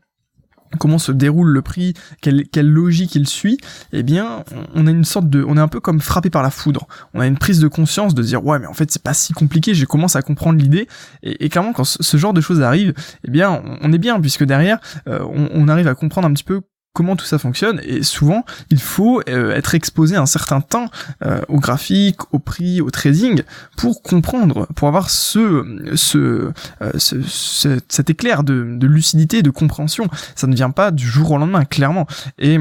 comment 0.79 0.99
se 0.99 1.13
déroule 1.13 1.49
le 1.49 1.63
prix, 1.63 1.95
quelle, 2.21 2.49
quelle 2.49 2.69
logique 2.69 3.15
il 3.15 3.27
suit, 3.29 3.59
eh 3.93 4.03
bien, 4.03 4.45
on 4.75 4.87
a 4.87 4.91
une 4.91 5.05
sorte 5.05 5.31
de, 5.31 5.45
on 5.47 5.57
est 5.57 5.61
un 5.61 5.69
peu 5.69 5.81
comme 5.81 6.01
frappé 6.01 6.29
par 6.29 6.43
la 6.43 6.51
foudre. 6.51 6.87
On 7.15 7.21
a 7.21 7.27
une 7.27 7.39
prise 7.39 7.61
de 7.61 7.69
conscience 7.69 8.15
de 8.15 8.23
dire 8.23 8.45
ouais, 8.45 8.59
mais 8.59 8.67
en 8.67 8.75
fait 8.75 8.91
c'est 8.91 9.03
pas 9.03 9.15
si 9.15 9.33
compliqué. 9.33 9.75
Je 9.75 9.85
commence 9.85 10.17
à 10.17 10.23
comprendre 10.23 10.59
l'idée 10.59 10.89
et, 11.23 11.45
et, 11.45 11.49
clairement 11.49 11.73
quand 11.73 11.85
ce 11.85 12.17
genre 12.17 12.35
de 12.35 12.41
choses 12.41 12.63
arrive, 12.63 12.95
eh 13.25 13.31
bien, 13.31 13.63
on 13.81 13.93
est 13.93 13.99
bien 13.99 14.21
puisque 14.21 14.45
derrière, 14.45 14.79
on, 15.07 15.49
on, 15.53 15.69
arrive 15.69 15.87
à 15.87 15.95
comprendre 15.95 16.27
un 16.27 16.33
petit 16.33 16.45
peu 16.45 16.63
comment 16.97 17.15
tout 17.15 17.27
ça 17.27 17.39
fonctionne 17.39 17.79
et 17.85 18.03
souvent 18.03 18.47
il 18.71 18.81
faut 18.81 19.21
euh, 19.29 19.55
être 19.55 19.75
exposé 19.75 20.17
un 20.17 20.25
certain 20.25 20.63
temps 20.63 20.87
euh, 21.27 21.43
au 21.49 21.61
graphique, 21.61 22.21
au 22.33 22.39
prix, 22.39 22.81
au 22.81 22.91
trading 22.91 23.43
pour 23.77 24.03
comprendre, 24.03 24.67
pour 24.75 24.89
avoir 24.89 25.11
ce, 25.11 25.93
ce, 25.95 26.53
euh, 26.81 26.93
cet 26.99 28.09
éclair 28.09 28.45
de, 28.45 28.77
de 28.79 28.87
lucidité, 28.87 29.43
de 29.43 29.51
compréhension. 29.51 30.09
Ça 30.37 30.47
ne 30.47 30.55
vient 30.55 30.71
pas 30.71 30.91
du 30.91 31.07
jour 31.07 31.33
au 31.33 31.39
lendemain, 31.39 31.67
clairement. 31.67 32.07
Et 32.39 32.59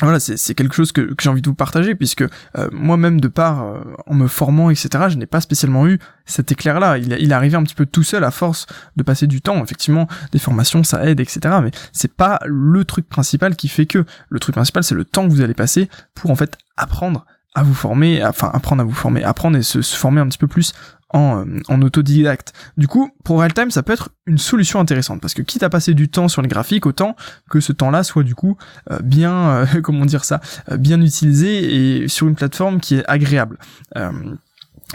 voilà, 0.00 0.18
c'est 0.18 0.54
quelque 0.54 0.74
chose 0.74 0.90
que, 0.90 1.14
j'ai 1.20 1.28
envie 1.28 1.42
de 1.42 1.48
vous 1.48 1.54
partager, 1.54 1.94
puisque 1.94 2.22
euh, 2.22 2.68
moi-même, 2.72 3.20
de 3.20 3.28
part, 3.28 3.62
euh, 3.62 3.80
en 4.06 4.14
me 4.14 4.26
formant, 4.26 4.70
etc., 4.70 4.88
je 5.08 5.16
n'ai 5.16 5.26
pas 5.26 5.40
spécialement 5.40 5.86
eu 5.86 5.98
cet 6.24 6.50
éclair-là. 6.50 6.98
Il, 6.98 7.12
il 7.12 7.30
est 7.30 7.34
arrivé 7.34 7.56
un 7.56 7.62
petit 7.62 7.74
peu 7.74 7.86
tout 7.86 8.02
seul 8.02 8.24
à 8.24 8.30
force 8.30 8.66
de 8.96 9.02
passer 9.02 9.26
du 9.26 9.42
temps. 9.42 9.62
Effectivement, 9.62 10.08
des 10.32 10.38
formations, 10.38 10.82
ça 10.82 11.04
aide, 11.04 11.20
etc., 11.20 11.40
mais 11.62 11.70
c'est 11.92 12.12
pas 12.12 12.40
le 12.46 12.84
truc 12.84 13.08
principal 13.08 13.54
qui 13.54 13.68
fait 13.68 13.86
que. 13.86 14.04
Le 14.28 14.40
truc 14.40 14.54
principal, 14.54 14.82
c'est 14.82 14.94
le 14.94 15.04
temps 15.04 15.26
que 15.26 15.32
vous 15.32 15.42
allez 15.42 15.54
passer 15.54 15.88
pour, 16.14 16.30
en 16.30 16.36
fait, 16.36 16.58
apprendre 16.76 17.24
à 17.54 17.62
vous 17.62 17.74
former, 17.74 18.24
enfin 18.24 18.50
apprendre 18.52 18.80
à 18.80 18.84
vous 18.84 18.94
former, 18.94 19.22
apprendre 19.22 19.58
et 19.58 19.62
se, 19.62 19.82
se 19.82 19.96
former 19.96 20.20
un 20.20 20.28
petit 20.28 20.38
peu 20.38 20.46
plus 20.46 20.72
en, 21.12 21.40
euh, 21.40 21.60
en 21.68 21.82
autodidacte. 21.82 22.52
Du 22.76 22.88
coup, 22.88 23.10
pour 23.24 23.38
Realtime, 23.38 23.70
ça 23.70 23.82
peut 23.82 23.92
être 23.92 24.10
une 24.26 24.38
solution 24.38 24.80
intéressante 24.80 25.20
parce 25.20 25.34
que 25.34 25.42
quitte 25.42 25.62
à 25.62 25.70
passer 25.70 25.94
du 25.94 26.08
temps 26.08 26.28
sur 26.28 26.42
les 26.42 26.48
graphiques, 26.48 26.86
autant 26.86 27.16
que 27.50 27.60
ce 27.60 27.72
temps-là 27.72 28.02
soit 28.02 28.22
du 28.22 28.34
coup 28.34 28.56
euh, 28.90 28.98
bien, 29.02 29.50
euh, 29.50 29.66
comment 29.82 30.04
dire 30.04 30.24
ça, 30.24 30.40
bien 30.78 31.00
utilisé 31.00 32.02
et 32.02 32.08
sur 32.08 32.28
une 32.28 32.34
plateforme 32.34 32.80
qui 32.80 32.96
est 32.96 33.04
agréable. 33.06 33.58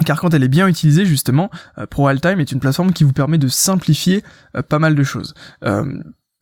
car 0.06 0.20
quand 0.20 0.34
elle 0.34 0.44
est 0.44 0.48
bien 0.48 0.68
utilisée, 0.68 1.06
justement, 1.06 1.50
Pro 1.90 2.04
Realtime 2.04 2.40
est 2.40 2.52
une 2.52 2.60
plateforme 2.60 2.94
qui 2.94 3.04
vous 3.04 3.14
permet 3.14 3.38
de 3.38 3.48
simplifier 3.48 4.24
pas 4.70 4.80
mal 4.80 4.96
de 4.96 5.04
choses 5.04 5.34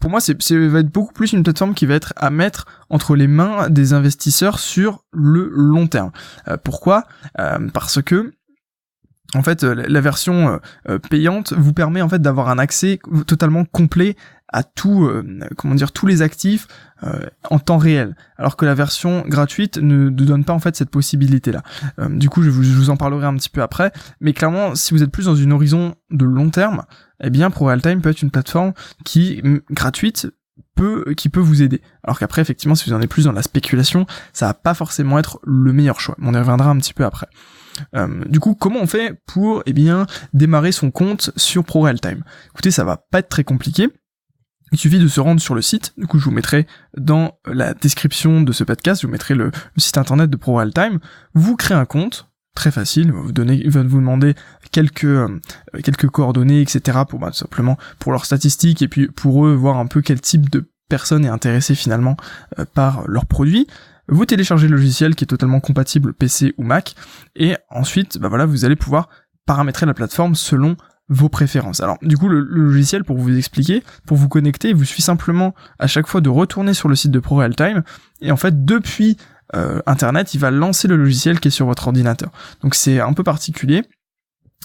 pour 0.01 0.11
moi, 0.11 0.19
c'est 0.19 0.35
va 0.51 0.79
être 0.79 0.91
beaucoup 0.91 1.13
plus 1.13 1.33
une 1.33 1.41
plateforme 1.41 1.73
qui 1.73 1.87
va 1.87 1.95
être 1.95 2.13
à 2.15 2.29
mettre 2.29 2.65
entre 2.89 3.15
les 3.15 3.27
mains 3.27 3.69
des 3.69 3.93
investisseurs 3.93 4.59
sur 4.59 5.03
le 5.11 5.49
long 5.51 5.87
terme. 5.87 6.11
pourquoi? 6.63 7.05
Parce 7.73 8.01
que 8.03 8.33
en 9.35 9.43
fait, 9.43 9.63
euh, 9.63 9.83
la 9.87 10.01
version 10.01 10.49
euh, 10.49 10.57
euh, 10.89 10.99
payante 10.99 11.53
vous 11.53 11.73
permet 11.73 12.01
en 12.01 12.09
fait 12.09 12.21
d'avoir 12.21 12.49
un 12.49 12.57
accès 12.57 12.99
totalement 13.27 13.65
complet 13.65 14.15
à 14.47 14.63
tout, 14.63 15.11
comment 15.57 15.75
dire, 15.75 15.91
tous 15.91 16.05
les 16.05 16.21
actifs 16.21 16.67
en 17.49 17.59
temps 17.59 17.79
réel, 17.79 18.15
alors 18.37 18.55
que 18.55 18.63
la 18.63 18.75
version 18.75 19.25
gratuite 19.27 19.79
ne, 19.79 20.09
donne 20.09 20.45
pas 20.45 20.53
en 20.53 20.59
fait 20.59 20.77
cette 20.77 20.91
possibilité-là. 20.91 21.63
du 22.09 22.29
coup, 22.29 22.41
je 22.41 22.51
vous, 22.51 22.89
en 22.89 22.95
parlerai 22.95 23.25
un 23.25 23.33
petit 23.35 23.49
peu 23.49 23.61
après, 23.63 23.91
mais 24.21 24.31
clairement, 24.31 24.75
si 24.75 24.93
vous 24.93 25.03
êtes 25.03 25.11
plus 25.11 25.25
dans 25.25 25.35
une 25.35 25.51
horizon 25.51 25.95
de 26.11 26.25
long 26.25 26.51
terme, 26.51 26.83
eh 27.21 27.31
bien, 27.31 27.49
Pro 27.49 27.65
Realtime 27.65 28.01
peut 28.01 28.11
être 28.11 28.21
une 28.21 28.31
plateforme 28.31 28.73
qui 29.03 29.41
gratuite 29.71 30.29
peut, 30.75 31.13
qui 31.17 31.29
peut 31.29 31.39
vous 31.39 31.63
aider. 31.63 31.81
Alors 32.03 32.19
qu'après, 32.19 32.41
effectivement, 32.41 32.75
si 32.75 32.89
vous 32.89 32.95
en 32.95 33.01
êtes 33.01 33.09
plus 33.09 33.25
dans 33.25 33.31
la 33.31 33.41
spéculation, 33.41 34.05
ça 34.31 34.47
va 34.47 34.53
pas 34.53 34.73
forcément 34.73 35.17
être 35.17 35.39
le 35.43 35.73
meilleur 35.73 35.99
choix. 35.99 36.15
On 36.21 36.33
y 36.33 36.37
reviendra 36.37 36.69
un 36.69 36.77
petit 36.77 36.93
peu 36.93 37.03
après. 37.03 37.27
Euh, 37.95 38.23
du 38.25 38.39
coup, 38.39 38.55
comment 38.55 38.79
on 38.81 38.87
fait 38.87 39.19
pour 39.25 39.63
eh 39.65 39.73
bien 39.73 40.05
démarrer 40.33 40.71
son 40.71 40.91
compte 40.91 41.31
sur 41.35 41.63
Pro 41.63 41.91
Time? 41.93 42.23
Écoutez, 42.51 42.71
ça 42.71 42.83
va 42.83 42.97
pas 42.97 43.19
être 43.19 43.29
très 43.29 43.43
compliqué. 43.43 43.89
Il 44.71 44.79
suffit 44.79 44.99
de 44.99 45.07
se 45.07 45.19
rendre 45.19 45.39
sur 45.39 45.55
le 45.55 45.61
site. 45.61 45.93
Du 45.97 46.07
coup, 46.07 46.19
je 46.19 46.25
vous 46.25 46.31
mettrai 46.31 46.67
dans 46.97 47.37
la 47.45 47.73
description 47.73 48.41
de 48.41 48.51
ce 48.51 48.63
podcast, 48.63 49.01
je 49.01 49.07
vous 49.07 49.11
mettrai 49.11 49.35
le, 49.35 49.51
site 49.77 49.97
internet 49.97 50.29
de 50.29 50.37
Pro 50.37 50.63
Time. 50.65 50.99
Vous 51.33 51.55
créez 51.55 51.77
un 51.77 51.85
compte, 51.85 52.29
très 52.55 52.71
facile. 52.71 53.11
Vous 53.11 53.31
donnez, 53.31 53.55
ils 53.55 53.69
vont 53.69 53.85
vous 53.85 53.99
demander 53.99 54.33
quelques 54.71 55.05
euh, 55.05 55.39
quelques 55.83 56.07
coordonnées, 56.07 56.61
etc. 56.61 56.99
pour 57.07 57.19
bah, 57.19 57.31
simplement 57.31 57.77
pour 57.99 58.11
leurs 58.11 58.25
statistiques 58.25 58.81
et 58.81 58.87
puis 58.87 59.07
pour 59.07 59.45
eux 59.45 59.53
voir 59.53 59.77
un 59.77 59.85
peu 59.85 60.01
quel 60.01 60.19
type 60.19 60.49
de 60.49 60.69
personne 60.89 61.25
est 61.25 61.29
intéressée 61.29 61.75
finalement 61.75 62.17
euh, 62.59 62.65
par 62.73 63.07
leurs 63.07 63.25
produits 63.25 63.67
vous 64.07 64.25
téléchargez 64.25 64.67
le 64.67 64.75
logiciel 64.75 65.15
qui 65.15 65.23
est 65.23 65.27
totalement 65.27 65.59
compatible 65.59 66.13
PC 66.13 66.53
ou 66.57 66.63
Mac, 66.63 66.95
et 67.35 67.55
ensuite, 67.69 68.17
bah 68.17 68.29
voilà, 68.29 68.45
vous 68.45 68.65
allez 68.65 68.75
pouvoir 68.75 69.09
paramétrer 69.45 69.85
la 69.85 69.93
plateforme 69.93 70.35
selon 70.35 70.75
vos 71.09 71.29
préférences. 71.29 71.81
Alors 71.81 71.97
du 72.01 72.17
coup 72.17 72.27
le, 72.27 72.39
logiciel 72.39 73.03
pour 73.03 73.17
vous 73.17 73.37
expliquer, 73.37 73.83
pour 74.07 74.17
vous 74.17 74.27
connecter, 74.27 74.69
il 74.69 74.75
vous 74.75 74.85
suffit 74.85 75.01
simplement 75.01 75.53
à 75.77 75.87
chaque 75.87 76.07
fois 76.07 76.21
de 76.21 76.29
retourner 76.29 76.73
sur 76.73 76.89
le 76.89 76.95
site 76.95 77.11
de 77.11 77.19
ProRealTime 77.19 77.83
et 78.21 78.31
en 78.31 78.37
fait 78.37 78.65
depuis 78.65 79.17
euh, 79.55 79.81
internet 79.85 80.33
il 80.33 80.39
va 80.39 80.49
lancer 80.49 80.87
le 80.87 80.95
logiciel 80.95 81.39
qui 81.39 81.49
est 81.49 81.51
sur 81.51 81.67
votre 81.67 81.87
ordinateur. 81.87 82.31
Donc 82.61 82.73
c'est 82.73 82.99
un 82.99 83.13
peu 83.13 83.23
particulier 83.23 83.83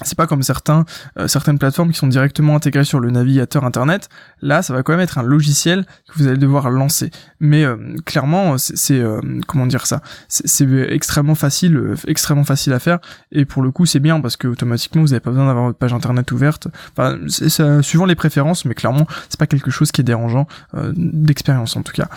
c'est 0.03 0.17
pas 0.17 0.27
comme 0.27 0.43
certains 0.43 0.85
euh, 1.19 1.29
certaines 1.29 1.59
plateformes 1.59 1.91
qui 1.93 1.99
sont 1.99 2.07
directement 2.07 2.57
intégrées 2.57 2.85
sur 2.85 3.01
le 3.01 3.11
navigateur 3.11 3.65
internet. 3.65 4.09
Là, 4.41 4.63
ça 4.63 4.73
va 4.73 4.83
quand 4.83 4.93
même 4.93 5.01
être 5.01 5.19
un 5.19 5.23
logiciel 5.23 5.85
que 6.09 6.19
vous 6.19 6.27
allez 6.27 6.39
devoir 6.39 6.71
lancer. 6.71 7.11
Mais 7.39 7.65
euh, 7.65 7.77
clairement, 8.05 8.57
c'est 8.59 8.99
euh, 8.99 9.21
comment 9.47 9.67
dire 9.67 9.87
ça? 9.87 10.01
C'est 10.29 10.69
extrêmement 10.89 11.35
facile, 11.35 11.95
extrêmement 12.07 12.45
facile 12.45 12.73
à 12.73 12.79
faire. 12.79 12.99
Et 13.33 13.45
pour 13.45 13.63
le 13.63 13.71
coup, 13.71 13.87
c'est 13.87 14.01
bien 14.01 14.21
parce 14.21 14.37
que 14.37 14.49
automatiquement, 14.49 15.03
vous 15.03 15.09
n'avez 15.09 15.21
pas 15.21 15.31
besoin 15.31 15.47
d'avoir 15.47 15.67
votre 15.67 15.79
page 15.79 15.93
internet 15.93 16.31
ouverte. 16.33 16.69
Enfin, 16.93 17.19
c'est 17.29 17.83
suivant 17.83 18.07
les 18.07 18.15
préférences, 18.15 18.65
mais 18.65 18.75
clairement, 18.75 19.07
c'est 19.29 19.39
pas 19.39 19.47
quelque 19.47 19.71
chose 19.71 19.93
qui 19.93 20.01
est 20.01 20.05
dérangeant 20.05 20.47
d'expérience 20.95 21.77
en 21.77 21.83
tout 21.83 21.93
cas. 21.93 22.09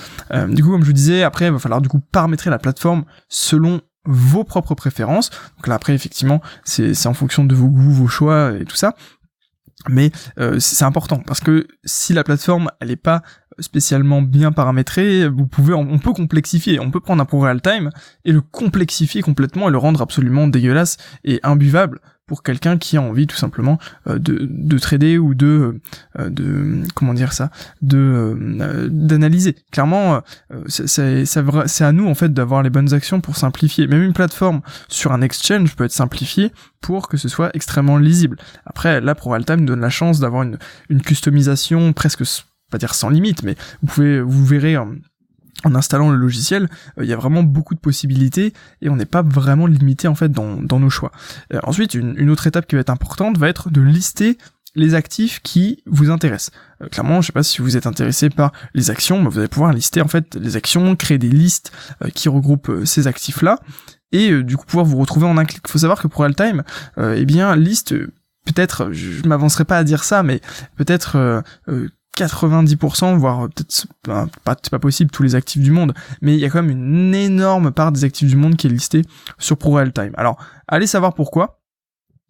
du 0.47 0.63
coup, 0.63 0.71
comme 0.71 0.81
je 0.81 0.87
vous 0.87 0.93
disais, 0.93 1.23
après, 1.23 1.47
il 1.47 1.51
va 1.51 1.59
falloir 1.59 1.81
du 1.81 1.89
coup 1.89 1.99
paramétrer 1.99 2.49
la 2.49 2.59
plateforme 2.59 3.05
selon 3.29 3.81
vos 4.05 4.43
propres 4.43 4.75
préférences. 4.75 5.29
Donc 5.57 5.67
là 5.67 5.75
après 5.75 5.93
effectivement 5.93 6.41
c'est 6.63 7.07
en 7.07 7.13
fonction 7.13 7.45
de 7.45 7.55
vos 7.55 7.67
goûts, 7.67 7.91
vos 7.91 8.07
choix 8.07 8.53
et 8.59 8.65
tout 8.65 8.75
ça. 8.75 8.95
Mais 9.89 10.11
euh, 10.39 10.59
c'est 10.59 10.85
important 10.85 11.19
parce 11.19 11.41
que 11.41 11.67
si 11.83 12.13
la 12.13 12.23
plateforme 12.23 12.69
elle 12.79 12.91
est 12.91 12.95
pas 12.95 13.21
spécialement 13.59 14.21
bien 14.21 14.51
paramétrée, 14.51 15.27
vous 15.27 15.45
pouvez 15.45 15.73
on 15.73 15.99
peut 15.99 16.13
complexifier, 16.13 16.79
on 16.79 16.89
peut 16.89 16.99
prendre 16.99 17.21
un 17.21 17.25
pro 17.25 17.41
real 17.41 17.61
time 17.61 17.89
et 18.25 18.31
le 18.31 18.41
complexifier 18.41 19.21
complètement 19.21 19.69
et 19.69 19.71
le 19.71 19.77
rendre 19.77 20.01
absolument 20.01 20.47
dégueulasse 20.47 20.97
et 21.23 21.39
imbuvable 21.43 21.99
pour 22.25 22.43
quelqu'un 22.43 22.77
qui 22.77 22.97
a 22.97 23.01
envie 23.01 23.27
tout 23.27 23.35
simplement 23.35 23.77
euh, 24.07 24.17
de, 24.17 24.47
de 24.49 24.77
trader 24.77 25.17
ou 25.17 25.35
de 25.35 25.79
euh, 26.19 26.29
de 26.29 26.83
comment 26.95 27.13
dire 27.13 27.33
ça 27.33 27.51
de 27.81 27.97
euh, 27.97 28.87
d'analyser. 28.89 29.55
Clairement 29.71 30.21
c'est 30.67 31.25
c'est 31.25 31.83
à 31.83 31.91
nous 31.91 32.07
en 32.07 32.15
fait 32.15 32.33
d'avoir 32.33 32.63
les 32.63 32.69
bonnes 32.69 32.93
actions 32.93 33.21
pour 33.21 33.35
simplifier. 33.35 33.87
Même 33.87 34.03
une 34.03 34.13
plateforme 34.13 34.61
sur 34.87 35.11
un 35.11 35.21
exchange 35.21 35.75
peut 35.75 35.83
être 35.83 35.91
simplifiée 35.91 36.51
pour 36.81 37.07
que 37.07 37.17
ce 37.17 37.27
soit 37.27 37.51
extrêmement 37.55 37.97
lisible. 37.97 38.37
Après 38.65 39.01
là 39.01 39.15
ProAltime 39.15 39.65
donne 39.65 39.81
la 39.81 39.89
chance 39.89 40.19
d'avoir 40.19 40.43
une 40.43 40.57
une 40.89 41.01
customisation 41.01 41.93
presque 41.93 42.23
pas 42.71 42.77
dire 42.77 42.95
sans 42.95 43.09
limite 43.09 43.43
mais 43.43 43.55
vous 43.81 43.87
pouvez 43.93 44.21
vous 44.21 44.45
verrez 44.45 44.77
en 45.63 45.75
installant 45.75 46.11
le 46.11 46.17
logiciel, 46.17 46.69
euh, 46.97 47.03
il 47.03 47.09
y 47.09 47.13
a 47.13 47.15
vraiment 47.15 47.43
beaucoup 47.43 47.75
de 47.75 47.79
possibilités 47.79 48.53
et 48.81 48.89
on 48.89 48.95
n'est 48.95 49.05
pas 49.05 49.21
vraiment 49.21 49.67
limité 49.67 50.07
en 50.07 50.15
fait 50.15 50.31
dans, 50.31 50.79
nos 50.79 50.89
choix. 50.89 51.11
Euh, 51.53 51.59
ensuite, 51.63 51.93
une, 51.93 52.29
autre 52.29 52.47
étape 52.47 52.67
qui 52.67 52.75
va 52.75 52.81
être 52.81 52.89
importante 52.89 53.37
va 53.37 53.49
être 53.49 53.69
de 53.69 53.81
lister 53.81 54.37
les 54.75 54.95
actifs 54.95 55.39
qui 55.41 55.83
vous 55.85 56.09
intéressent. 56.09 56.51
Euh, 56.81 56.87
clairement, 56.87 57.21
je 57.21 57.27
sais 57.27 57.33
pas 57.33 57.43
si 57.43 57.61
vous 57.61 57.77
êtes 57.77 57.87
intéressé 57.87 58.29
par 58.29 58.51
les 58.73 58.89
actions, 58.89 59.21
mais 59.21 59.29
vous 59.29 59.39
allez 59.39 59.47
pouvoir 59.47 59.71
lister 59.71 60.01
en 60.01 60.07
fait 60.07 60.35
les 60.35 60.55
actions, 60.55 60.95
créer 60.95 61.17
des 61.17 61.29
listes 61.29 61.71
qui 62.13 62.29
regroupent 62.29 62.85
ces 62.85 63.07
actifs-là 63.07 63.59
et 64.11 64.43
du 64.43 64.57
coup 64.57 64.65
pouvoir 64.65 64.85
vous 64.85 64.97
retrouver 64.97 65.25
en 65.25 65.37
un 65.37 65.45
clic. 65.45 65.61
Il 65.65 65.71
faut 65.71 65.79
savoir 65.79 66.01
que 66.01 66.07
pour 66.07 66.23
Altime, 66.23 66.63
eh 66.97 67.25
bien 67.25 67.55
liste 67.55 67.95
peut-être, 68.45 68.91
je 68.91 69.27
m'avancerai 69.27 69.65
pas 69.65 69.77
à 69.77 69.83
dire 69.83 70.03
ça, 70.03 70.21
mais 70.21 70.41
peut-être 70.75 71.43
90%, 72.17 73.17
voire 73.17 73.49
peut-être 73.49 73.87
pas, 74.03 74.27
pas, 74.43 74.79
possible 74.79 75.11
tous 75.11 75.23
les 75.23 75.35
actifs 75.35 75.61
du 75.61 75.71
monde, 75.71 75.93
mais 76.21 76.33
il 76.33 76.39
y 76.39 76.45
a 76.45 76.49
quand 76.49 76.61
même 76.61 76.71
une 76.71 77.15
énorme 77.15 77.71
part 77.71 77.91
des 77.91 78.03
actifs 78.03 78.29
du 78.29 78.35
monde 78.35 78.55
qui 78.55 78.67
est 78.67 78.69
listée 78.69 79.03
sur 79.39 79.57
ProRealTime. 79.57 80.13
Alors, 80.15 80.37
allez 80.67 80.87
savoir 80.87 81.13
pourquoi. 81.13 81.59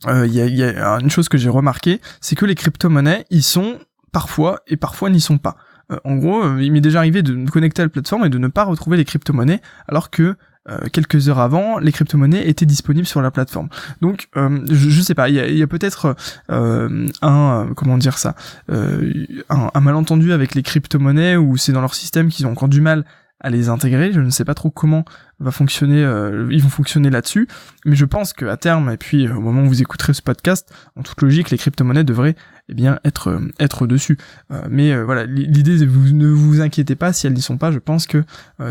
Euh, 0.08 0.28
il 0.28 0.34
y, 0.34 0.63
a, 0.63 1.00
une 1.00 1.10
chose 1.10 1.30
que 1.30 1.38
j'ai 1.38 1.50
remarqué, 1.50 2.02
c'est 2.20 2.36
que 2.36 2.46
les 2.46 2.56
crypto-monnaies, 2.56 3.25
ils 3.30 3.44
sont 3.44 3.80
parfois 4.12 4.60
et 4.68 4.78
parfois 4.78 5.10
n'y 5.10 5.22
sont 5.22 5.38
pas. 5.38 5.56
Euh, 5.92 6.00
en 6.04 6.16
gros, 6.16 6.44
euh, 6.44 6.62
il 6.62 6.72
m'est 6.72 6.82
déjà 6.82 7.00
arrivé 7.00 7.22
de 7.22 7.34
me 7.34 7.50
connecter 7.50 7.82
à 7.82 7.86
la 7.86 7.90
plateforme 7.90 8.25
et 8.25 8.30
de 8.30 8.38
ne 8.38 8.48
pas 8.48 8.63
retrouver 8.63 8.98
les 8.98 9.06
crypto-monnaies, 9.06 9.62
alors 9.88 10.10
que 10.10 10.36
euh, 10.70 10.77
quelques 10.93 11.27
heures 11.27 11.39
avant, 11.39 11.77
les 11.79 11.91
crypto-monnaies 11.91 12.48
étaient 12.48 12.65
disponibles 12.65 13.05
sur 13.05 13.22
la 13.22 13.32
plateforme. 13.32 13.67
Donc, 14.01 14.29
euh, 14.38 14.60
je, 14.70 14.89
je, 14.89 15.01
sais 15.01 15.13
pas, 15.13 15.27
il 15.27 15.36
y 15.36 15.62
a, 15.62 15.67
peut-être 15.67 16.15
euh, 16.50 17.08
un, 17.22 17.67
comment 17.75 17.98
dire 17.98 18.17
ça, 18.17 18.36
un, 18.70 19.70
un, 19.74 19.82
malentendu 19.82 20.32
avec 20.32 20.55
les 20.55 20.63
crypto-monnaies 20.63 21.36
où 21.36 21.58
c'est 21.58 21.74
dans 21.74 21.82
leur 21.82 21.93
système 21.93 22.29
qu'ils 22.29 22.48
ont 22.48 22.51
encore 22.51 22.70
du 22.70 22.79
mal 22.79 23.03
à 23.41 23.50
les 23.50 23.67
intégrer. 23.67 24.13
Je 24.13 24.22
ne 24.22 24.29
sais 24.29 24.46
pas 24.46 24.53
trop 24.53 24.70
comment 24.70 25.03
va 25.39 25.51
fonctionner, 25.51 26.01
ils 26.50 26.63
vont 26.63 26.70
fonctionner 26.70 27.10
là-dessus, 27.10 27.50
mais 27.84 27.98
je 27.98 28.05
pense 28.05 28.32
qu'à 28.32 28.55
terme, 28.55 28.89
et 28.89 28.96
puis 28.96 29.27
au 29.27 29.41
moment 29.41 29.63
où 29.63 29.67
vous 29.67 29.82
écouterez 29.82 30.13
ce 30.13 30.22
podcast, 30.22 30.74
en 30.96 31.03
toute 31.03 31.22
logique, 31.22 31.50
les 31.50 31.58
crypto-monnaies 31.58 32.05
devraient 32.05 32.38
eh 32.70 32.74
bien 32.74 33.00
être 33.03 33.29
euh, 33.29 33.51
être 33.60 33.88
dessus. 33.88 34.17
Euh, 34.51 34.62
mais 34.70 34.93
euh, 34.93 35.03
voilà, 35.03 35.25
l'idée 35.25 35.86
vous 35.86 36.13
ne 36.13 36.27
vous 36.27 36.62
inquiétez 36.62 36.96
pas 36.96 37.13
si 37.13 37.27
elles 37.27 37.34
n'y 37.34 37.41
sont 37.41 37.58
pas. 37.58 37.72
Je 37.72 37.79
pense 37.79 38.08
que 38.08 38.24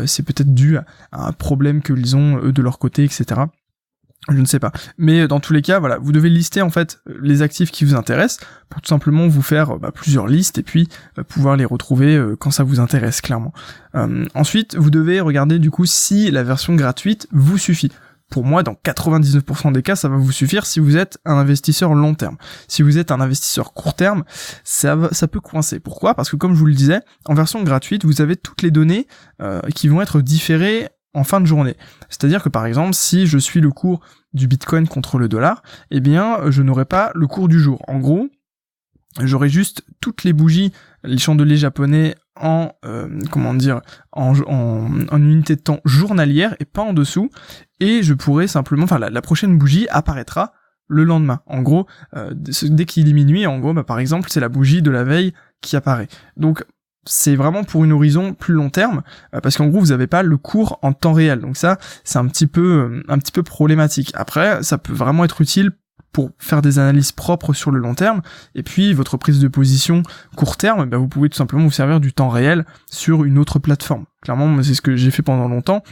c'est 0.05 0.23
peut-être 0.23 0.53
dû 0.53 0.77
à, 0.77 0.85
un 1.11 1.31
problème 1.31 1.81
qu'ils 1.81 2.15
ont 2.15 2.37
eux 2.37 2.51
de 2.51 2.61
leur 2.61 2.79
côté, 2.79 3.03
etc. 3.03 3.41
Je 4.29 4.37
ne 4.37 4.45
sais 4.45 4.59
pas. 4.59 4.71
Mais 4.97 5.27
dans 5.27 5.41
tous 5.41 5.51
les 5.51 5.61
cas, 5.61 5.79
voilà, 5.79 5.97
vous 5.97 6.13
devez 6.13 6.29
lister 6.29 6.61
en 6.61 6.69
fait 6.69 7.01
les 7.21 7.41
actifs 7.41 7.71
qui 7.71 7.83
vous 7.83 7.93
intéressent 7.93 8.45
pour 8.69 8.81
tout 8.81 8.87
simplement 8.87 9.27
vous 9.27 9.41
faire 9.41 9.77
bah, 9.77 9.91
plusieurs 9.91 10.27
listes 10.27 10.57
et 10.57 10.63
puis 10.63 10.87
pouvoir 11.27 11.57
les 11.57 11.65
retrouver 11.65 12.21
quand 12.39 12.51
ça 12.51 12.63
vous 12.63 12.79
intéresse 12.79 13.19
clairement. 13.21 13.53
ensuite, 14.33 14.75
vous 14.75 14.89
devez 14.89 15.19
regarder 15.19 15.59
du 15.59 15.71
coup 15.71 15.85
si 15.85 16.31
la 16.31 16.43
version 16.43 16.75
gratuite 16.75 17.27
vous 17.31 17.57
suffit 17.57 17.91
pour 18.33 18.45
moi, 18.45 18.63
dans 18.63 18.73
99% 18.73 19.73
des 19.73 19.83
cas, 19.83 19.95
ça 19.95 20.09
va 20.09 20.17
vous 20.17 20.31
suffire 20.31 20.65
si 20.65 20.79
vous 20.79 20.97
êtes 20.97 21.19
un 21.23 21.35
investisseur 21.35 21.93
long 21.93 22.15
terme. 22.15 22.37
Si 22.67 22.81
vous 22.81 22.97
êtes 22.97 23.11
un 23.11 23.21
investisseur 23.21 23.73
court 23.73 23.93
terme, 23.93 24.23
ça, 24.63 24.97
peut 25.31 25.39
coincer. 25.39 25.79
Pourquoi? 25.79 26.15
Parce 26.15 26.31
que 26.31 26.35
comme 26.35 26.55
je 26.55 26.59
vous 26.59 26.65
le 26.65 26.73
disais, 26.73 27.01
en 27.25 27.35
version 27.35 27.61
gratuite, 27.61 28.05
vous 28.05 28.21
avez 28.21 28.35
toutes 28.35 28.63
les 28.63 28.71
données 28.71 29.05
euh, 29.39 29.61
qui 29.75 29.87
vont 29.87 30.01
être 30.01 30.19
différées 30.19 30.89
en 31.13 31.23
fin 31.23 31.41
de 31.41 31.45
journée. 31.45 31.77
C'est-à-dire 32.09 32.41
que 32.41 32.49
par 32.49 32.65
exemple, 32.65 32.95
si 32.95 33.27
je 33.27 33.37
suis 33.37 33.61
le 33.61 33.69
cours 33.69 34.01
du 34.33 34.47
Bitcoin 34.47 34.87
contre 34.87 35.19
le 35.19 35.27
dollar, 35.27 35.61
eh 35.91 35.99
bien, 35.99 36.49
je 36.49 36.63
n'aurai 36.63 36.85
pas 36.85 37.11
le 37.13 37.27
cours 37.27 37.47
du 37.47 37.59
jour. 37.59 37.83
En 37.87 37.99
gros, 37.99 38.29
j'aurai 39.21 39.47
juste 39.47 39.83
toutes 40.01 40.23
les 40.23 40.33
bougies, 40.33 40.73
les 41.03 41.19
chandeliers 41.19 41.57
japonais 41.57 42.15
en 42.39 42.71
euh, 42.85 43.19
comment 43.31 43.53
dire 43.53 43.81
en, 44.11 44.33
en, 44.47 45.21
unité 45.21 45.55
de 45.55 45.61
temps 45.61 45.79
journalière 45.85 46.55
et 46.59 46.65
pas 46.65 46.81
en 46.81 46.93
dessous. 46.93 47.29
Et 47.79 48.03
je 48.03 48.13
pourrais 48.13 48.47
simplement 48.47 48.83
enfin 48.83 48.99
la, 48.99 49.21
prochaine 49.21 49.57
bougie 49.57 49.87
apparaîtra 49.89 50.53
le 50.87 51.03
lendemain. 51.03 51.41
En 51.45 51.61
gros 51.61 51.87
euh, 52.15 52.31
dès 52.33 52.85
qu'il 52.85 53.13
minuit 53.13 53.45
en 53.45 53.59
gros 53.59 53.73
bah, 53.73 53.83
par 53.83 53.99
exemple 53.99 54.29
c'est 54.29 54.39
la 54.39 54.49
bougie 54.49 54.81
de 54.81 54.91
la 54.91 55.03
veille 55.03 55.33
qui 55.61 55.75
apparaît. 55.75 56.07
Donc 56.37 56.65
c'est 57.05 57.35
vraiment 57.35 57.65
pour 57.65 57.83
une 57.83 57.91
horizon 57.91 58.33
plus 58.33 58.53
long 58.53 58.69
terme 58.69 59.03
euh, 59.35 59.41
parce 59.41 59.57
qu'en 59.57 59.67
gros 59.67 59.79
vous 59.79 59.87
n'avez 59.87 60.07
pas 60.07 60.23
le 60.23 60.37
cours 60.37 60.79
en 60.81 60.93
temps 60.93 61.13
réel. 61.13 61.39
Donc 61.39 61.57
ça 61.57 61.77
c'est 62.03 62.19
un 62.19 62.27
petit 62.27 62.47
peu 62.47 63.03
un 63.07 63.19
petit 63.19 63.31
peu 63.31 63.43
problématique. 63.43 64.11
Après 64.15 64.63
ça 64.63 64.77
peut 64.77 64.93
vraiment 64.93 65.23
être 65.23 65.41
utile 65.41 65.71
pour 66.13 66.31
faire 66.37 66.61
des 66.61 66.79
analyses 66.79 67.11
propres 67.11 67.53
sur 67.53 67.71
le 67.71 67.79
long 67.79 67.95
terme. 67.95 68.21
Et 68.55 68.63
puis 68.63 68.93
votre 68.93 69.17
prise 69.17 69.39
de 69.39 69.47
position 69.47 70.03
court 70.35 70.55
terme, 70.55 70.85
bah, 70.85 70.97
vous 70.97 71.07
pouvez 71.07 71.27
tout 71.27 71.37
simplement 71.37 71.63
vous 71.63 71.71
servir 71.71 71.99
du 71.99 72.13
temps 72.13 72.29
réel 72.29 72.65
sur 72.89 73.25
une 73.25 73.37
autre 73.37 73.59
plateforme. 73.59 74.05
Clairement, 74.21 74.63
c'est 74.63 74.75
ce 74.75 74.81
que 74.81 74.95
j'ai 74.95 75.11
fait 75.11 75.23
pendant 75.23 75.49
longtemps. 75.49 75.83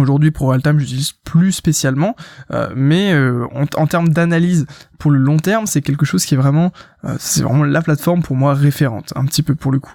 Aujourd'hui, 0.00 0.30
pour 0.30 0.52
Altam, 0.52 0.78
j'utilise 0.78 1.12
plus 1.12 1.52
spécialement, 1.52 2.16
euh, 2.52 2.70
mais 2.74 3.12
euh, 3.12 3.46
en, 3.52 3.86
termes 3.86 4.08
d'analyse 4.08 4.66
pour 4.98 5.10
le 5.10 5.18
long 5.18 5.36
terme, 5.36 5.66
c'est 5.66 5.82
quelque 5.82 6.06
chose 6.06 6.24
qui 6.24 6.34
est 6.34 6.38
vraiment, 6.38 6.72
euh, 7.04 7.16
c'est 7.18 7.42
vraiment 7.42 7.64
la 7.64 7.82
plateforme 7.82 8.22
pour 8.22 8.34
moi 8.34 8.54
référente, 8.54 9.12
un 9.14 9.26
petit 9.26 9.42
peu 9.42 9.54
pour 9.54 9.72
le 9.72 9.78
coup. 9.78 9.92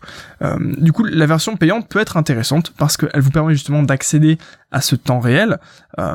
du 0.77 0.91
coup, 0.91 1.03
la 1.03 1.25
version 1.25 1.57
payante 1.57 1.89
peut 1.89 1.99
être 1.99 2.17
intéressante 2.17 2.71
parce 2.77 2.97
qu'elle 2.97 3.19
vous 3.19 3.31
permet 3.31 3.53
justement 3.53 3.81
d'accéder 3.81 4.37
à 4.71 4.81
ce 4.81 4.95
temps 4.95 5.19
réel, 5.19 5.57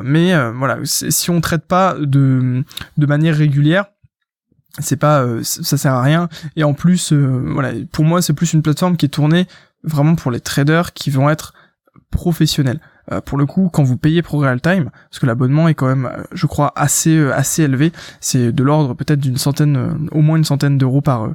mais 0.03 0.33
voilà, 0.51 0.77
si 0.83 1.29
on 1.29 1.41
traite 1.41 1.65
pas 1.65 1.95
de 1.99 2.63
de 2.97 3.05
manière 3.05 3.35
régulière, 3.35 3.85
c'est 4.79 4.95
pas, 4.95 5.25
ça 5.43 5.77
sert 5.77 5.93
à 5.93 6.01
rien. 6.01 6.29
Et 6.55 6.63
en 6.63 6.73
plus, 6.73 7.11
voilà, 7.11 7.71
pour 7.91 8.05
moi, 8.05 8.21
c'est 8.21 8.33
plus 8.33 8.53
une 8.53 8.61
plateforme 8.61 8.95
qui 8.95 9.05
est 9.05 9.09
tournée 9.09 9.47
vraiment 9.83 10.15
pour 10.15 10.31
les 10.31 10.39
traders 10.39 10.93
qui 10.93 11.09
vont 11.09 11.29
être 11.29 11.53
professionnels. 12.09 12.79
Euh, 13.11 13.21
pour 13.21 13.37
le 13.37 13.45
coup, 13.45 13.69
quand 13.71 13.83
vous 13.83 13.97
payez 13.97 14.21
pour 14.21 14.45
Time, 14.61 14.89
parce 15.09 15.19
que 15.19 15.25
l'abonnement 15.25 15.67
est 15.67 15.73
quand 15.73 15.87
même, 15.87 16.05
euh, 16.05 16.23
je 16.33 16.45
crois, 16.45 16.71
assez 16.75 17.17
euh, 17.17 17.33
assez 17.33 17.63
élevé, 17.63 17.91
c'est 18.19 18.51
de 18.51 18.63
l'ordre 18.63 18.93
peut-être 18.93 19.19
d'une 19.19 19.37
centaine, 19.37 20.07
au 20.11 20.21
moins 20.21 20.37
une 20.37 20.43
centaine 20.43 20.77
d'euros 20.77 21.01
par 21.01 21.29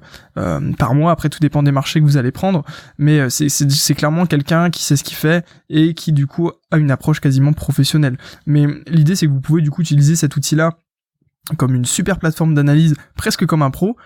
par 0.78 0.94
mois. 0.94 1.12
Après, 1.12 1.28
tout 1.28 1.40
dépend 1.40 1.62
des 1.62 1.72
marchés 1.72 2.00
que 2.00 2.04
vous 2.04 2.16
allez 2.16 2.32
prendre, 2.32 2.64
mais 2.98 3.30
c'est 3.30 3.48
c'est 3.48 3.94
clairement 3.94 4.26
quelqu'un 4.26 4.70
qui 4.70 4.82
sait 4.82 4.96
ce 4.96 5.04
qu'il 5.04 5.16
fait 5.16 5.44
et 5.68 5.94
qui 5.94 6.12
du 6.12 6.26
coup 6.26 6.50
a 6.70 6.76
une 6.76 6.90
approche 6.90 7.20
quasiment 7.20 7.52
professionnelle. 7.52 8.18
Mais 8.46 8.66
l'idée, 8.86 9.16
c'est 9.16 9.26
que 9.26 9.32
vous 9.32 9.40
pouvez 9.40 9.62
du 9.62 9.70
coup 9.70 9.82
utiliser 9.82 10.16
cet 10.16 10.36
outil-là 10.36 10.72
comme 11.58 11.76
une 11.76 11.84
super 11.84 12.18
plateforme 12.18 12.54
d'analyse, 12.54 12.96
presque 13.14 13.46
comme 13.46 13.62
un 13.62 13.70
pro, 13.70 13.96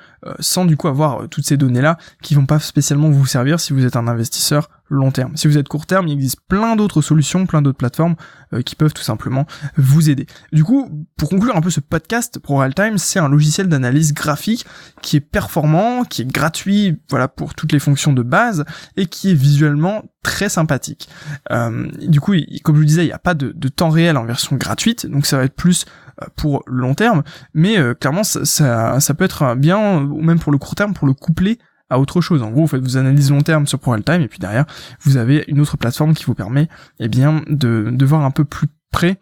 sans 0.41 0.67
du 0.67 0.77
coup 0.77 0.89
avoir 0.89 1.27
toutes 1.29 1.47
ces 1.47 1.57
données-là 1.57 1.97
qui 2.23 2.35
vont 2.35 2.45
pas 2.45 2.59
spécialement 2.59 3.09
vous 3.09 3.25
servir 3.25 3.61
si 3.61 3.73
vous 3.73 3.87
êtes 3.87 3.97
un 3.97 4.09
investisseur 4.09 4.69
long 4.91 5.11
terme. 5.11 5.37
Si 5.37 5.49
vous 5.49 5.57
êtes 5.57 5.69
court 5.69 5.87
terme, 5.87 6.09
il 6.09 6.13
existe 6.13 6.41
plein 6.49 6.77
d'autres 6.77 7.01
solutions, 7.01 7.47
plein 7.47 7.63
d'autres 7.63 7.79
plateformes 7.79 8.17
euh, 8.53 8.61
qui 8.61 8.75
peuvent 8.75 8.93
tout 8.93 9.03
simplement 9.03 9.47
vous 9.77 10.11
aider. 10.11 10.27
Du 10.53 10.65
coup, 10.65 11.07
pour 11.17 11.31
conclure 11.31 11.57
un 11.57 11.61
peu 11.61 11.71
ce 11.71 11.81
podcast, 11.81 12.39
ProRealTime, 12.41 12.99
c'est 12.99 13.21
un 13.21 13.29
logiciel 13.29 13.69
d'analyse 13.69 14.13
graphique 14.13 14.67
qui 15.01 15.17
est 15.17 15.21
performant, 15.21 16.05
qui 16.05 16.23
est 16.23 16.31
gratuit, 16.31 17.01
voilà, 17.09 17.29
pour 17.29 17.55
toutes 17.55 17.73
les 17.73 17.79
fonctions 17.79 18.13
de 18.13 18.23
base 18.23 18.65
et 18.97 19.07
qui 19.07 19.31
est 19.31 19.35
visuellement 19.35 20.03
très 20.23 20.49
sympathique. 20.49 21.09
Euh, 21.51 21.89
du 22.07 22.21
coup, 22.21 22.35
comme 22.65 22.75
je 22.75 22.81
vous 22.81 22.87
disais, 22.87 23.05
il 23.05 23.09
n'y 23.09 23.13
a 23.13 23.19
pas 23.19 23.35
de, 23.35 23.53
temps 23.69 23.91
réel 23.91 24.17
en 24.17 24.25
version 24.25 24.57
gratuite, 24.57 25.07
donc 25.07 25.25
ça 25.25 25.37
va 25.37 25.45
être 25.45 25.55
plus 25.55 25.87
euh, 26.21 26.27
pour 26.37 26.63
long 26.67 26.95
terme, 26.95 27.23
mais 27.55 27.79
euh, 27.79 27.95
clairement 27.95 28.25
ça, 28.25 28.45
ça, 28.45 29.01
ça, 29.01 29.15
peut 29.15 29.25
être 29.25 29.55
bien, 29.55 30.03
ou 30.03 30.21
même 30.21 30.41
pour 30.41 30.53
le 30.53 30.59
court 30.59 30.75
terme, 30.75 30.93
pour 30.93 31.07
le 31.07 31.15
coupler 31.15 31.59
à 31.91 31.99
autre 31.99 32.21
chose. 32.21 32.43
En 32.43 32.51
gros, 32.51 32.63
vous 32.63 32.69
faites 32.69 32.83
vos 32.83 32.97
analyses 32.97 33.31
long 33.31 33.43
terme 33.43 33.67
sur 33.67 33.79
ProRealTime, 33.79 34.23
et 34.23 34.29
puis 34.29 34.39
derrière, 34.39 34.65
vous 35.03 35.17
avez 35.17 35.45
une 35.49 35.61
autre 35.61 35.77
plateforme 35.77 36.15
qui 36.15 36.25
vous 36.25 36.35
permet 36.35 36.69
eh 36.99 37.09
bien, 37.09 37.43
de, 37.49 37.91
de 37.91 38.05
voir 38.07 38.25
un 38.25 38.31
peu 38.31 38.45
plus 38.45 38.69
près 38.91 39.19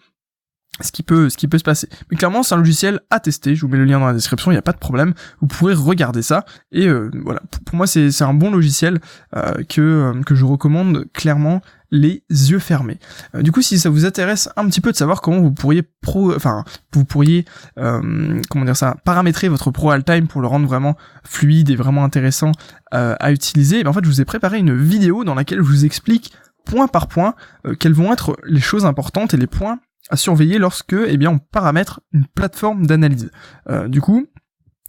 ce 0.80 0.92
qui 0.92 1.02
peut 1.02 1.28
ce 1.28 1.37
qui 1.37 1.49
peut 1.49 1.58
se 1.58 1.64
passer. 1.64 1.88
Mais 2.11 2.16
clairement, 2.16 2.42
c'est 2.42 2.54
un 2.54 2.58
logiciel 2.58 3.00
à 3.11 3.20
tester. 3.20 3.54
Je 3.54 3.62
vous 3.62 3.68
mets 3.68 3.78
le 3.78 3.85
lien 3.85 3.99
dans 3.99 4.06
la 4.06 4.12
description. 4.12 4.50
Il 4.50 4.54
n'y 4.54 4.58
a 4.58 4.62
pas 4.62 4.73
de 4.73 4.78
problème. 4.78 5.14
Vous 5.40 5.47
pourrez 5.47 5.75
regarder 5.75 6.23
ça. 6.23 6.44
Et 6.73 6.87
euh, 6.87 7.11
voilà. 7.25 7.40
Pour, 7.64 7.76
moi, 7.76 7.87
c'est 7.87 8.23
un 8.23 8.35
bon 8.35 8.50
logiciel 8.50 9.00
euh, 9.37 9.62
que 9.68 9.80
euh, 9.80 10.23
que 10.23 10.35
je 10.35 10.44
recommande 10.44 11.06
clairement 11.12 11.61
les 11.90 12.23
yeux 12.28 12.58
fermés. 12.58 12.99
du 13.32 13.50
coup, 13.50 13.62
si 13.62 13.78
ça 13.78 13.88
vous 13.88 14.04
intéresse 14.04 14.50
un 14.56 14.66
petit 14.66 14.82
peu 14.82 14.92
de 14.92 14.97
savoir 14.97 15.23
comment 15.23 15.40
vous 15.40 15.52
pourriez 15.52 15.82
pro, 15.82 16.35
enfin, 16.37 16.62
vous 16.92 17.06
pourriez, 17.06 17.47
comment 17.76 18.64
dire 18.66 18.76
ça, 18.76 18.99
paramétrer 19.06 19.49
votre 19.49 19.70
Pro 19.70 19.97
Time 20.02 20.28
pour 20.28 20.42
le 20.42 20.49
rendre 20.49 20.66
vraiment 20.66 20.99
fluide 21.25 21.70
et 21.70 21.76
vraiment 21.76 22.04
intéressant 22.04 22.52
à 22.90 23.32
utiliser, 23.32 23.85
ben, 23.85 23.88
en 23.88 23.94
fait, 23.94 24.04
je 24.04 24.11
vous 24.11 24.20
ai 24.20 24.26
préparé 24.26 24.58
une 24.58 24.76
vidéo 24.76 25.25
dans 25.25 25.35
laquelle 25.35 25.61
je 25.61 25.62
vous 25.62 25.87
explique 25.87 26.35
point 26.66 26.88
par 26.88 27.06
point 27.06 27.35
quelles 27.78 27.94
vont 27.94 28.12
être 28.12 28.37
les 28.44 28.61
choses 28.61 28.85
importantes 28.85 29.32
et 29.32 29.38
les 29.38 29.47
points 29.47 29.78
à 30.10 30.16
surveiller 30.16 30.58
lorsque 30.58 30.94
eh 31.06 31.16
bien 31.16 31.30
on 31.30 31.38
paramètre 31.38 32.00
une 32.12 32.26
plateforme 32.26 32.86
d'analyse. 32.86 33.30
Euh, 33.68 33.88
du 33.88 34.00
coup, 34.00 34.26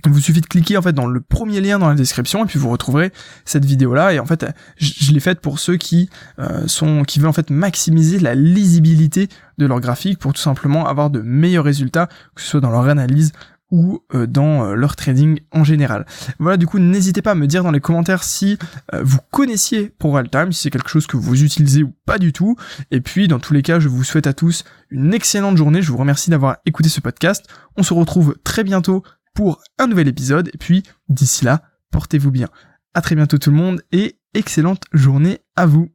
il 0.06 0.12
vous 0.12 0.20
suffit 0.20 0.42
de 0.42 0.46
cliquer 0.46 0.78
en 0.78 0.82
fait 0.82 0.94
dans 0.94 1.08
le 1.08 1.20
premier 1.20 1.60
lien 1.60 1.78
dans 1.78 1.90
la 1.90 1.96
description 1.96 2.44
et 2.44 2.48
puis 2.48 2.58
vous 2.58 2.70
retrouverez 2.70 3.12
cette 3.44 3.66
vidéo 3.66 3.94
là 3.94 4.14
et 4.14 4.20
en 4.20 4.26
fait 4.26 4.46
je, 4.78 5.12
l'ai 5.12 5.20
faite 5.20 5.42
pour 5.42 5.60
ceux 5.60 5.76
qui 5.76 6.10
euh, 6.40 6.68
sont 6.68 7.04
qui 7.04 7.20
veulent 7.20 7.30
en 7.30 7.34
fait 7.34 7.50
maximiser 7.50 8.20
la 8.20 8.34
lisibilité 8.34 9.28
de 9.58 9.66
leur 9.66 9.82
graphique 9.82 10.18
pour 10.18 10.32
tout 10.32 10.42
simplement 10.42 10.88
avoir 10.88 11.10
de 11.10 11.20
meilleurs 11.20 11.66
résultats 11.66 12.08
que 12.34 12.42
ce 12.42 12.48
soit 12.48 12.62
dans 12.62 12.70
leur 12.70 12.88
analyse 12.88 13.34
ou 13.72 14.04
euh, 14.14 14.26
dans 14.26 14.66
euh, 14.66 14.74
leur 14.76 14.96
trading 14.96 15.40
en 15.52 15.64
général. 15.64 16.06
Voilà, 16.40 16.58
du 16.58 16.66
coup, 16.66 16.80
n'hésitez 16.80 17.22
pas 17.22 17.32
à 17.32 17.36
me 17.36 17.48
dire 17.48 17.64
dans 17.64 17.72
les 17.72 17.80
commentaires 17.80 18.24
si 18.24 18.58
euh, 18.94 19.02
vous 19.04 19.20
connaissiez 19.32 19.94
ProRealTime, 20.00 20.52
si 20.52 20.64
c'est 20.64 20.70
quelque 20.70 20.90
chose 20.90 21.08
que 21.08 21.18
vous 21.18 21.44
utilisez 21.44 21.84
ou 21.84 21.94
pas 22.06 22.18
du 22.18 22.34
tout. 22.34 22.56
Et 22.92 23.02
puis, 23.02 23.28
dans 23.28 23.40
tous 23.40 23.54
les 23.54 23.62
cas, 23.62 23.80
je 23.80 23.88
vous 23.88 24.04
souhaite 24.04 24.28
à 24.28 24.34
tous 24.34 24.64
une 24.90 25.14
excellente 25.14 25.58
journée. 25.58 25.82
Je 25.82 25.92
vous 25.92 25.98
remercie 25.98 26.30
d'avoir 26.30 26.58
écouté 26.66 26.90
ce 26.90 27.02
podcast. 27.02 27.46
On 27.78 27.84
se 27.84 27.94
retrouve 27.94 28.36
très 28.44 28.64
bientôt 28.64 29.04
pour 29.34 29.62
un 29.78 29.88
nouvel 29.88 30.08
épisode. 30.08 30.50
Et 30.54 30.58
puis, 30.58 30.84
d'ici 31.08 31.46
là, 31.46 31.62
portez-vous 31.92 32.32
bien. 32.32 32.50
À 32.94 33.02
très 33.02 33.16
bientôt 33.16 33.38
tout 33.38 33.52
le 33.52 33.58
monde 33.58 33.82
et 33.92 34.20
excellente 34.34 34.84
journée 34.94 35.40
à 35.56 35.66
vous. 35.66 35.90